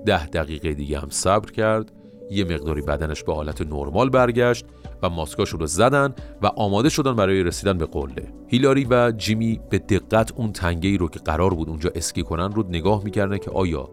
ده 0.05 0.25
دقیقه 0.25 0.73
دیگه 0.73 0.99
هم 0.99 1.09
صبر 1.09 1.51
کرد 1.51 1.91
یه 2.31 2.43
مقداری 2.43 2.81
بدنش 2.81 3.23
به 3.23 3.35
حالت 3.35 3.61
نرمال 3.61 4.09
برگشت 4.09 4.65
و 5.03 5.09
ماسکاشون 5.09 5.59
رو 5.59 5.65
زدن 5.65 6.13
و 6.41 6.47
آماده 6.47 6.89
شدن 6.89 7.15
برای 7.15 7.43
رسیدن 7.43 7.77
به 7.77 7.85
قله. 7.85 8.33
هیلاری 8.47 8.87
و 8.89 9.11
جیمی 9.11 9.59
به 9.69 9.79
دقت 9.79 10.31
اون 10.35 10.51
تنگه 10.51 10.89
ای 10.89 10.97
رو 10.97 11.09
که 11.09 11.19
قرار 11.19 11.53
بود 11.53 11.69
اونجا 11.69 11.91
اسکی 11.95 12.23
کنن 12.23 12.51
رو 12.51 12.63
نگاه 12.69 13.03
می‌کردن 13.03 13.37
که 13.37 13.51
آیا 13.51 13.89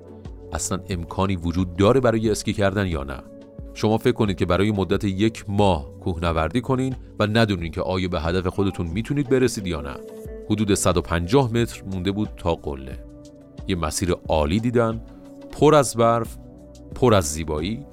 اصلا 0.53 0.81
امکانی 0.89 1.37
وجود 1.37 1.77
داره 1.77 2.01
برای 2.01 2.31
اسکی 2.31 2.53
کردن 2.53 2.87
یا 2.87 3.05
نه. 3.05 3.19
شما 3.75 3.99
فکر 3.99 4.13
کنید 4.13 4.37
که 4.37 4.47
برای 4.47 4.71
مدت 4.71 5.05
یک 5.05 5.45
ماه 5.49 5.87
کوهنوردی 6.01 6.61
کنین 6.61 6.97
و 7.19 7.27
ندونین 7.27 7.73
که 7.73 7.81
آیا 7.81 8.09
به 8.09 8.21
هدف 8.21 8.47
خودتون 8.47 8.87
می‌تونید 8.87 9.29
برسید 9.29 9.67
یا 9.67 9.81
نه. 9.81 9.95
حدود 10.51 10.75
150 10.75 11.53
متر 11.53 11.83
مونده 11.93 12.13
بود 12.13 12.29
تا 12.37 12.55
قله. 12.55 13.05
یه 13.69 13.77
مسیر 13.77 14.15
عالی 14.29 14.61
دیدن 14.61 15.01
پر 15.53 15.75
از 15.75 15.97
برف 15.97 16.39
پر 16.95 17.15
از 17.15 17.25
زیبایی 17.25 17.87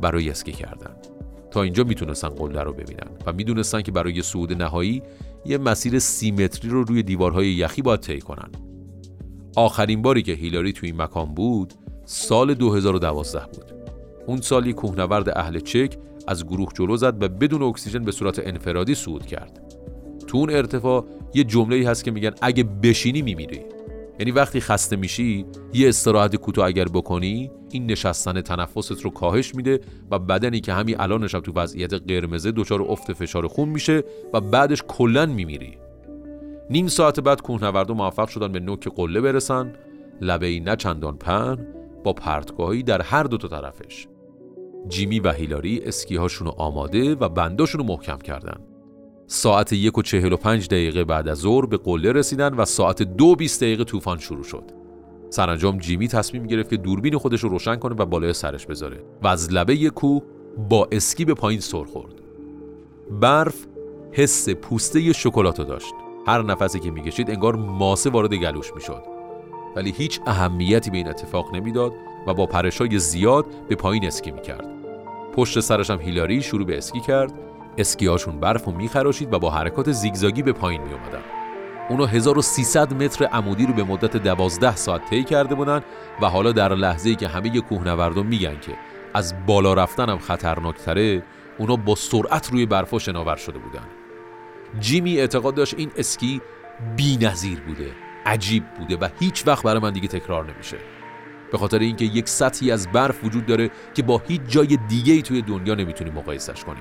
برای 0.00 0.30
اسکی 0.30 0.52
کردن. 0.52 1.11
تا 1.52 1.62
اینجا 1.62 1.84
می‌تونستن 1.84 2.28
قله 2.28 2.62
رو 2.62 2.72
ببینن 2.72 3.06
و 3.26 3.32
می‌دونستن 3.32 3.82
که 3.82 3.92
برای 3.92 4.22
صعود 4.22 4.52
نهایی 4.52 5.02
یه 5.46 5.58
مسیر 5.58 5.98
سی 5.98 6.30
متری 6.30 6.70
رو 6.70 6.84
روی 6.84 7.02
دیوارهای 7.02 7.48
یخی 7.48 7.82
باید 7.82 8.00
طی 8.00 8.20
کنن. 8.20 8.50
آخرین 9.56 10.02
باری 10.02 10.22
که 10.22 10.32
هیلاری 10.32 10.72
توی 10.72 10.88
این 10.88 11.02
مکان 11.02 11.34
بود 11.34 11.74
سال 12.04 12.54
2012 12.54 13.46
بود. 13.46 13.72
اون 14.26 14.40
سالی 14.40 14.72
کوهنورد 14.72 15.38
اهل 15.38 15.60
چک 15.60 15.98
از 16.26 16.46
گروه 16.46 16.68
جلو 16.74 16.96
زد 16.96 17.22
و 17.22 17.28
بدون 17.28 17.62
اکسیژن 17.62 18.04
به 18.04 18.12
صورت 18.12 18.46
انفرادی 18.46 18.94
صعود 18.94 19.26
کرد. 19.26 19.60
تو 20.26 20.38
اون 20.38 20.50
ارتفاع 20.50 21.06
یه 21.34 21.44
جمله 21.44 21.88
هست 21.88 22.04
که 22.04 22.10
میگن 22.10 22.30
اگه 22.42 22.64
بشینی 22.64 23.22
میمیری. 23.22 23.60
یعنی 24.18 24.30
وقتی 24.30 24.60
خسته 24.60 24.96
میشی 24.96 25.46
یه 25.72 25.88
استراحت 25.88 26.36
کوتاه 26.36 26.66
اگر 26.66 26.84
بکنی 26.84 27.50
این 27.70 27.86
نشستن 27.86 28.40
تنفست 28.40 29.02
رو 29.04 29.10
کاهش 29.10 29.54
میده 29.54 29.80
و 30.10 30.18
بدنی 30.18 30.60
که 30.60 30.72
همین 30.72 31.00
الانش 31.00 31.32
تو 31.32 31.52
وضعیت 31.52 31.94
قرمزه 31.94 32.52
دچار 32.52 32.82
افت 32.82 33.12
فشار 33.12 33.46
خون 33.46 33.68
میشه 33.68 34.04
و 34.32 34.40
بعدش 34.40 34.82
کلا 34.88 35.26
میمیری. 35.26 35.78
نیم 36.70 36.86
ساعت 36.86 37.20
بعد 37.20 37.42
کوهنوردو 37.42 37.94
موفق 37.94 38.28
شدن 38.28 38.52
به 38.52 38.60
نوک 38.60 38.88
قله 38.96 39.20
برسن. 39.20 39.72
لبه 40.20 40.60
نه 40.60 40.76
چندان 40.76 41.16
پهن 41.16 41.66
با 42.04 42.12
پرتگاهی 42.12 42.82
در 42.82 43.02
هر 43.02 43.22
دو 43.22 43.36
تا 43.36 43.48
طرفش. 43.48 44.06
جیمی 44.88 45.20
و 45.20 45.32
هیلاری 45.32 45.80
اسکی 45.84 46.16
هاشون 46.16 46.46
رو 46.46 46.54
آماده 46.56 47.14
و 47.14 47.28
بنداشون 47.28 47.80
رو 47.80 47.86
محکم 47.86 48.18
کردن. 48.18 48.71
ساعت 49.32 49.72
یک 49.72 49.98
و 49.98 50.02
چهل 50.02 50.32
و 50.32 50.36
پنج 50.36 50.68
دقیقه 50.68 51.04
بعد 51.04 51.28
از 51.28 51.38
ظهر 51.38 51.66
به 51.66 51.76
قله 51.76 52.12
رسیدن 52.12 52.54
و 52.54 52.64
ساعت 52.64 53.02
دو 53.02 53.36
بیست 53.36 53.60
دقیقه 53.62 53.84
طوفان 53.84 54.18
شروع 54.18 54.44
شد. 54.44 54.64
سرانجام 55.30 55.78
جیمی 55.78 56.08
تصمیم 56.08 56.46
گرفت 56.46 56.70
که 56.70 56.76
دوربین 56.76 57.18
خودش 57.18 57.40
رو 57.40 57.48
روشن 57.48 57.76
کنه 57.76 57.94
و 57.94 58.06
بالای 58.06 58.32
سرش 58.32 58.66
بذاره 58.66 59.04
و 59.22 59.26
از 59.28 59.52
لبه 59.52 59.90
کوه 59.90 60.22
با 60.68 60.88
اسکی 60.92 61.24
به 61.24 61.34
پایین 61.34 61.60
سر 61.60 61.84
خورد. 61.84 62.14
برف 63.20 63.54
حس 64.12 64.48
پوسته 64.48 65.12
شکلاتو 65.12 65.64
داشت. 65.64 65.94
هر 66.26 66.42
نفسی 66.42 66.80
که 66.80 66.90
می‌کشید 66.90 67.30
انگار 67.30 67.56
ماسه 67.56 68.10
وارد 68.10 68.34
گلوش 68.34 68.74
می‌شد. 68.74 69.02
ولی 69.76 69.90
هیچ 69.90 70.20
اهمیتی 70.26 70.90
به 70.90 70.96
این 70.96 71.08
اتفاق 71.08 71.54
نمی‌داد 71.54 71.92
و 72.26 72.34
با 72.34 72.46
پرشای 72.46 72.98
زیاد 72.98 73.46
به 73.68 73.74
پایین 73.74 74.06
اسکی 74.06 74.30
می‌کرد. 74.30 74.66
پشت 75.36 75.60
سرش 75.60 75.90
هم 75.90 76.00
هیلاری 76.00 76.42
شروع 76.42 76.66
به 76.66 76.78
اسکی 76.78 77.00
کرد 77.00 77.32
اسکیاشون 77.78 78.40
برف 78.40 78.68
و 78.68 78.72
میخراشید 78.72 79.32
و 79.32 79.38
با 79.38 79.50
حرکات 79.50 79.92
زیگزاگی 79.92 80.42
به 80.42 80.52
پایین 80.52 80.82
میومدن 80.82 81.22
اونا 81.88 82.06
1300 82.06 83.02
متر 83.02 83.24
عمودی 83.24 83.66
رو 83.66 83.72
به 83.72 83.84
مدت 83.84 84.16
12 84.16 84.76
ساعت 84.76 85.10
طی 85.10 85.24
کرده 85.24 85.54
بودن 85.54 85.80
و 86.22 86.26
حالا 86.26 86.52
در 86.52 86.74
لحظه 86.74 87.08
ای 87.08 87.14
که 87.14 87.28
همه 87.28 87.60
کوهنوردان 87.60 88.26
میگن 88.26 88.60
که 88.60 88.72
از 89.14 89.34
بالا 89.46 89.74
رفتن 89.74 90.08
هم 90.08 90.18
خطرناکتره 90.18 91.22
اونا 91.58 91.76
با 91.76 91.94
سرعت 91.94 92.50
روی 92.52 92.66
برفا 92.66 92.98
شناور 92.98 93.36
شده 93.36 93.58
بودن. 93.58 93.84
جیمی 94.80 95.18
اعتقاد 95.18 95.54
داشت 95.54 95.74
این 95.78 95.90
اسکی 95.96 96.40
بی 96.96 97.16
نظیر 97.16 97.60
بوده 97.60 97.92
عجیب 98.26 98.64
بوده 98.78 98.96
و 98.96 99.08
هیچ 99.20 99.46
وقت 99.46 99.64
برای 99.64 99.80
من 99.80 99.92
دیگه 99.92 100.08
تکرار 100.08 100.52
نمیشه. 100.54 100.76
به 101.52 101.58
خاطر 101.58 101.78
اینکه 101.78 102.04
یک 102.04 102.28
سطحی 102.28 102.70
از 102.70 102.88
برف 102.88 103.24
وجود 103.24 103.46
داره 103.46 103.70
که 103.94 104.02
با 104.02 104.22
هیچ 104.28 104.40
جای 104.48 104.78
دیگه 104.88 105.12
ای 105.12 105.22
توی 105.22 105.42
دنیا 105.42 105.74
نمی‌تونی 105.74 106.10
مقایسش 106.10 106.64
کنی 106.64 106.80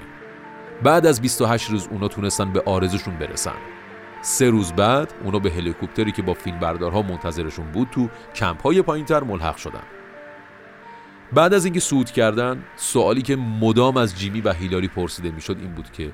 بعد 0.84 1.06
از 1.06 1.22
28 1.22 1.70
روز 1.70 1.88
اونا 1.92 2.08
تونستن 2.08 2.54
به 2.54 2.64
آرزوشون 2.66 3.18
برسن. 3.18 3.56
سه 4.22 4.50
روز 4.50 4.74
بعد 4.74 5.14
اونا 5.24 5.40
به 5.40 5.52
هلیکوپتری 5.52 6.12
که 6.12 6.22
با 6.22 6.34
فیلمبردارها 6.34 7.02
منتظرشون 7.02 7.72
بود 7.72 7.88
تو 7.92 8.10
کمپ 8.36 8.62
های 8.62 8.82
پایینتر 8.82 9.24
ملحق 9.24 9.58
شدن. 9.58 9.84
بعد 11.34 11.54
از 11.54 11.66
اینکه 11.66 11.80
صعود 11.80 12.12
کردن 12.12 12.64
سوالی 12.76 13.22
که 13.22 13.36
مدام 13.36 13.98
از 13.98 14.20
جیمی 14.20 14.42
و 14.42 14.54
هیلاری 14.54 14.88
پرسیده 14.88 15.32
می‌شد 15.32 15.58
این 15.60 15.74
بود 15.74 15.92
که 15.92 16.12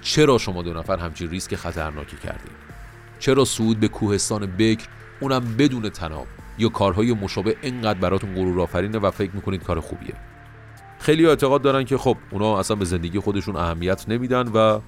چرا 0.00 0.38
شما 0.38 0.62
دو 0.62 0.72
نفر 0.72 0.96
همچین 0.96 1.30
ریسک 1.30 1.54
خطرناکی 1.54 2.16
کردید 2.16 2.52
چرا 3.18 3.44
صعود 3.44 3.80
به 3.80 3.88
کوهستان 3.88 4.46
بکر 4.46 4.88
اونم 5.20 5.56
بدون 5.58 5.88
تناب 5.88 6.26
یا 6.58 6.68
کارهای 6.68 7.12
مشابه 7.12 7.56
اینقدر 7.62 7.98
براتون 7.98 8.34
غرور 8.34 8.60
آفرینه 8.60 8.98
و 8.98 9.10
فکر 9.10 9.30
می‌کنید 9.34 9.62
کار 9.62 9.80
خوبیه؟ 9.80 10.14
خیلی 11.04 11.26
اعتقاد 11.26 11.62
دارن 11.62 11.84
که 11.84 11.98
خب 11.98 12.16
اونا 12.30 12.58
اصلا 12.58 12.76
به 12.76 12.84
زندگی 12.84 13.18
خودشون 13.18 13.56
اهمیت 13.56 14.08
نمیدن 14.08 14.48
و 14.48 14.80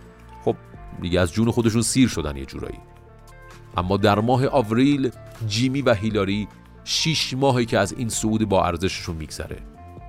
خب 0.45 0.57
دیگه 1.03 1.21
از 1.21 1.33
جون 1.33 1.51
خودشون 1.51 1.83
سیر 1.83 2.09
شدن 2.09 2.37
یه 2.37 2.45
جورایی. 2.45 2.79
اما 3.77 3.97
در 3.97 4.19
ماه 4.21 4.47
آوریل 4.47 5.11
جیمی 5.47 5.83
و 5.83 5.95
هیلاری 5.95 6.49
شیش 6.85 7.35
ماهی 7.35 7.67
که 7.67 7.79
از 7.79 7.93
این 7.93 8.09
صعود 8.09 8.49
با 8.49 8.65
ارزششون 8.67 9.17
میگذره. 9.17 9.57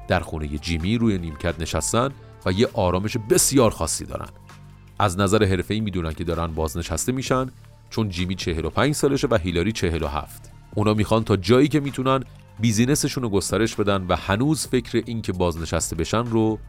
در 0.07 0.19
خونه 0.19 0.47
جیمی 0.47 0.97
روی 0.97 1.17
نیمکت 1.17 1.59
نشستن 1.59 2.09
و 2.45 2.51
یه 2.51 2.69
آرامش 2.73 3.17
بسیار 3.29 3.71
خاصی 3.71 4.05
دارن. 4.05 4.29
از 4.99 5.19
نظر 5.19 5.43
حرفه‌ای 5.43 5.79
می‌دونن 5.79 6.13
که 6.13 6.23
دارن 6.23 6.47
بازنشسته 6.47 7.11
میشن 7.11 7.47
چون 7.89 8.09
جیمی 8.09 8.35
45 8.35 8.95
سالشه 8.95 9.27
و 9.31 9.35
هیلاری 9.35 9.71
47 9.71 10.51
اونا 10.75 10.93
می‌خوان 10.93 11.23
تا 11.23 11.35
جایی 11.35 11.67
که 11.67 11.79
می‌تونن 11.79 12.23
بیزینسشون 12.59 13.23
رو 13.23 13.29
گسترش 13.29 13.75
بدن 13.75 14.05
و 14.09 14.15
هنوز 14.15 14.67
فکر 14.67 15.03
این 15.05 15.21
که 15.21 15.33
بازنشسته 15.33 15.95
بشن 15.95 16.25
رو 16.25 16.59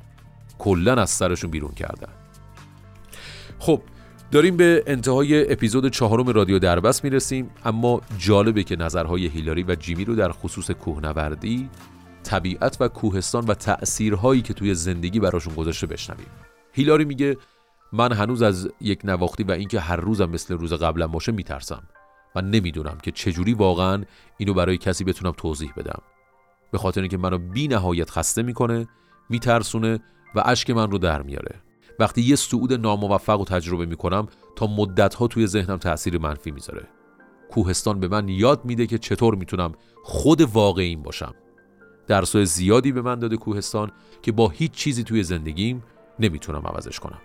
کلا 0.58 0.94
از 0.94 1.10
سرشون 1.10 1.50
بیرون 1.50 1.72
کردن. 1.72 2.12
خب 3.58 3.82
داریم 4.30 4.56
به 4.56 4.84
انتهای 4.86 5.52
اپیزود 5.52 5.88
چهارم 5.88 6.28
رادیو 6.28 6.58
دربست 6.58 7.04
می‌رسیم 7.04 7.50
اما 7.64 8.00
جالبه 8.18 8.62
که 8.62 8.76
نظرهای 8.76 9.26
هیلاری 9.26 9.62
و 9.62 9.74
جیمی 9.74 10.04
رو 10.04 10.14
در 10.14 10.32
خصوص 10.32 10.70
کوهنوردی 10.70 11.70
طبیعت 12.22 12.76
و 12.80 12.88
کوهستان 12.88 13.44
و 13.44 13.54
تأثیرهایی 13.54 14.42
که 14.42 14.54
توی 14.54 14.74
زندگی 14.74 15.20
براشون 15.20 15.54
گذاشته 15.54 15.86
بشنویم. 15.86 16.26
هیلاری 16.72 17.04
میگه 17.04 17.36
من 17.92 18.12
هنوز 18.12 18.42
از 18.42 18.68
یک 18.80 19.00
نواختی 19.04 19.42
و 19.42 19.50
اینکه 19.50 19.80
هر 19.80 19.96
روزم 19.96 20.30
مثل 20.30 20.54
روز 20.54 20.72
قبلا 20.72 21.06
باشه 21.06 21.32
میترسم. 21.32 21.82
و 22.34 22.42
نمی‌دونم 22.42 22.98
که 23.02 23.10
چجوری 23.10 23.54
واقعا 23.54 24.04
اینو 24.36 24.54
برای 24.54 24.78
کسی 24.78 25.04
بتونم 25.04 25.32
توضیح 25.36 25.72
بدم. 25.76 26.02
به 26.70 26.78
خاطر 26.78 27.00
اینکه 27.00 27.16
منو 27.16 27.38
بی 27.38 27.68
نهایت 27.68 28.10
خسته 28.10 28.42
می‌کنه 28.42 28.88
میترسونه 29.30 29.98
و 30.34 30.42
اشک 30.44 30.70
من 30.70 30.90
رو 30.90 30.98
در 30.98 31.22
میاره. 31.22 31.62
وقتی 31.98 32.22
یه 32.22 32.36
صعود 32.36 32.72
ناموفق 32.72 33.40
و 33.40 33.44
تجربه 33.44 33.86
می‌کنم 33.86 34.28
تا 34.56 34.66
مدت 34.66 35.28
توی 35.28 35.46
ذهنم 35.46 35.76
تاثیر 35.76 36.18
منفی 36.18 36.50
می‌ذاره. 36.50 36.88
کوهستان 37.50 38.00
به 38.00 38.08
من 38.08 38.28
یاد 38.28 38.64
میده 38.64 38.86
که 38.86 38.98
چطور 38.98 39.34
می‌تونم 39.34 39.72
خود 40.04 40.40
واقعیم 40.40 41.02
باشم. 41.02 41.34
درسای 42.06 42.46
زیادی 42.46 42.92
به 42.92 43.02
من 43.02 43.18
داده 43.18 43.36
کوهستان 43.36 43.90
که 44.22 44.32
با 44.32 44.48
هیچ 44.48 44.72
چیزی 44.72 45.04
توی 45.04 45.22
زندگیم 45.22 45.82
نمی‌تونم 46.18 46.62
عوضش 46.66 47.00
کنم. 47.00 47.18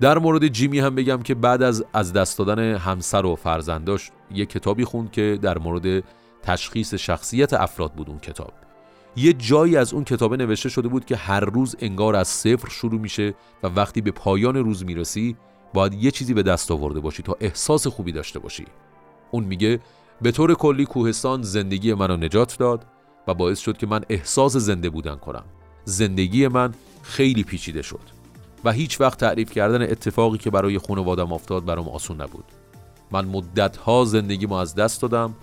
در 0.00 0.18
مورد 0.18 0.48
جیمی 0.48 0.78
هم 0.78 0.94
بگم 0.94 1.22
که 1.22 1.34
بعد 1.34 1.62
از 1.62 1.84
از 1.92 2.12
دست 2.12 2.38
دادن 2.38 2.74
همسر 2.74 3.26
و 3.26 3.36
فرزنداش 3.36 4.10
یه 4.34 4.46
کتابی 4.46 4.84
خوند 4.84 5.12
که 5.12 5.38
در 5.42 5.58
مورد 5.58 6.04
تشخیص 6.42 6.94
شخصیت 6.94 7.52
افراد 7.52 7.92
بود 7.92 8.08
اون 8.08 8.18
کتاب. 8.18 8.52
یه 9.16 9.32
جایی 9.32 9.76
از 9.76 9.92
اون 9.92 10.04
کتابه 10.04 10.36
نوشته 10.36 10.68
شده 10.68 10.88
بود 10.88 11.04
که 11.04 11.16
هر 11.16 11.40
روز 11.40 11.76
انگار 11.78 12.16
از 12.16 12.28
صفر 12.28 12.68
شروع 12.68 13.00
میشه 13.00 13.34
و 13.62 13.66
وقتی 13.66 14.00
به 14.00 14.10
پایان 14.10 14.56
روز 14.56 14.84
می‌رسی 14.84 15.36
باید 15.74 15.94
یه 15.94 16.10
چیزی 16.10 16.34
به 16.34 16.42
دست 16.42 16.70
آورده 16.70 17.00
باشی 17.00 17.22
تا 17.22 17.36
احساس 17.40 17.86
خوبی 17.86 18.12
داشته 18.12 18.38
باشی. 18.38 18.64
اون 19.30 19.44
میگه 19.44 19.80
به 20.22 20.30
طور 20.30 20.54
کلی 20.54 20.84
کوهستان 20.84 21.42
زندگی 21.42 21.94
منو 21.94 22.16
نجات 22.16 22.58
داد 22.58 22.86
و 23.26 23.34
باعث 23.34 23.58
شد 23.58 23.76
که 23.76 23.86
من 23.86 24.00
احساس 24.08 24.56
زنده 24.56 24.90
بودن 24.90 25.16
کنم. 25.16 25.44
زندگی 25.84 26.48
من 26.48 26.74
خیلی 27.02 27.44
پیچیده 27.44 27.82
شد. 27.82 28.17
و 28.64 28.72
هیچ 28.72 29.00
وقت 29.00 29.20
تعریف 29.20 29.52
کردن 29.52 29.82
اتفاقی 29.82 30.38
که 30.38 30.50
برای 30.50 30.78
خانوادم 30.78 31.32
افتاد 31.32 31.64
برام 31.64 31.88
آسون 31.88 32.20
نبود. 32.20 32.44
من 33.10 33.24
مدتها 33.24 34.04
زندگیمو 34.04 34.54
از 34.54 34.74
دست 34.74 35.02
دادم 35.02 35.34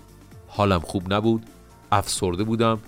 حالم 0.48 0.80
خوب 0.80 1.14
نبود 1.14 1.46
افسرده 1.92 2.44
بودم. 2.44 2.78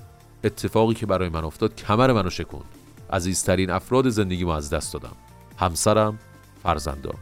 اتفاقی 0.44 0.94
که 0.94 1.06
برای 1.06 1.28
من 1.28 1.44
افتاد 1.44 1.76
کمر 1.76 2.12
منو 2.12 2.30
شکوند 2.30 2.64
عزیزترین 3.12 3.70
افراد 3.70 4.08
زندگیمو 4.08 4.50
از 4.50 4.70
دست 4.70 4.92
دادم. 4.92 5.16
همسرم 5.56 6.18
فرزندام. 6.62 7.18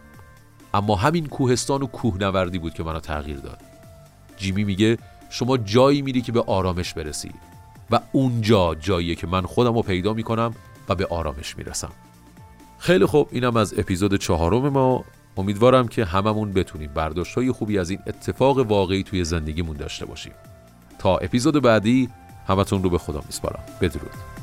اما 0.74 0.96
همین 0.96 1.26
کوهستان 1.26 1.82
و 1.82 1.86
کوهنوردی 1.86 2.58
بود 2.58 2.74
که 2.74 2.82
منو 2.82 3.00
تغییر 3.00 3.36
داد. 3.36 3.60
جیمی 4.36 4.64
میگه 4.64 4.98
شما 5.30 5.56
جایی 5.56 6.02
میری 6.02 6.22
که 6.22 6.32
به 6.32 6.44
آرامش 6.46 6.94
برسی. 6.94 7.30
و 7.90 8.00
اونجا 8.12 8.74
جاییه 8.74 9.14
که 9.14 9.26
من 9.26 9.42
خودم 9.42 9.74
رو 9.74 9.82
پیدا 9.82 10.12
می‌کنم 10.12 10.54
و 10.88 10.94
به 10.94 11.06
آرامش 11.06 11.58
می‌رسم. 11.58 11.92
خیلی 12.78 13.06
خوب 13.06 13.28
اینم 13.32 13.56
از 13.56 13.78
اپیزود 13.78 14.14
چهارم 14.14 14.68
ما. 14.68 15.04
امیدوارم 15.36 15.88
که 15.88 16.04
هممون 16.04 16.52
بتونیم 16.52 16.90
برداشت 16.94 17.34
های 17.34 17.52
خوبی 17.52 17.78
از 17.78 17.90
این 17.90 17.98
اتفاق 18.06 18.58
واقعی 18.58 19.02
توی 19.02 19.24
زندگیمون 19.24 19.76
داشته 19.76 20.06
باشیم. 20.06 20.32
تا 20.98 21.16
اپیزود 21.16 21.62
بعدی 21.62 22.08
همتون 22.46 22.82
رو 22.82 22.90
به 22.90 22.98
خدا 22.98 23.22
میسپارم. 23.26 23.62
بدرود. 23.80 24.35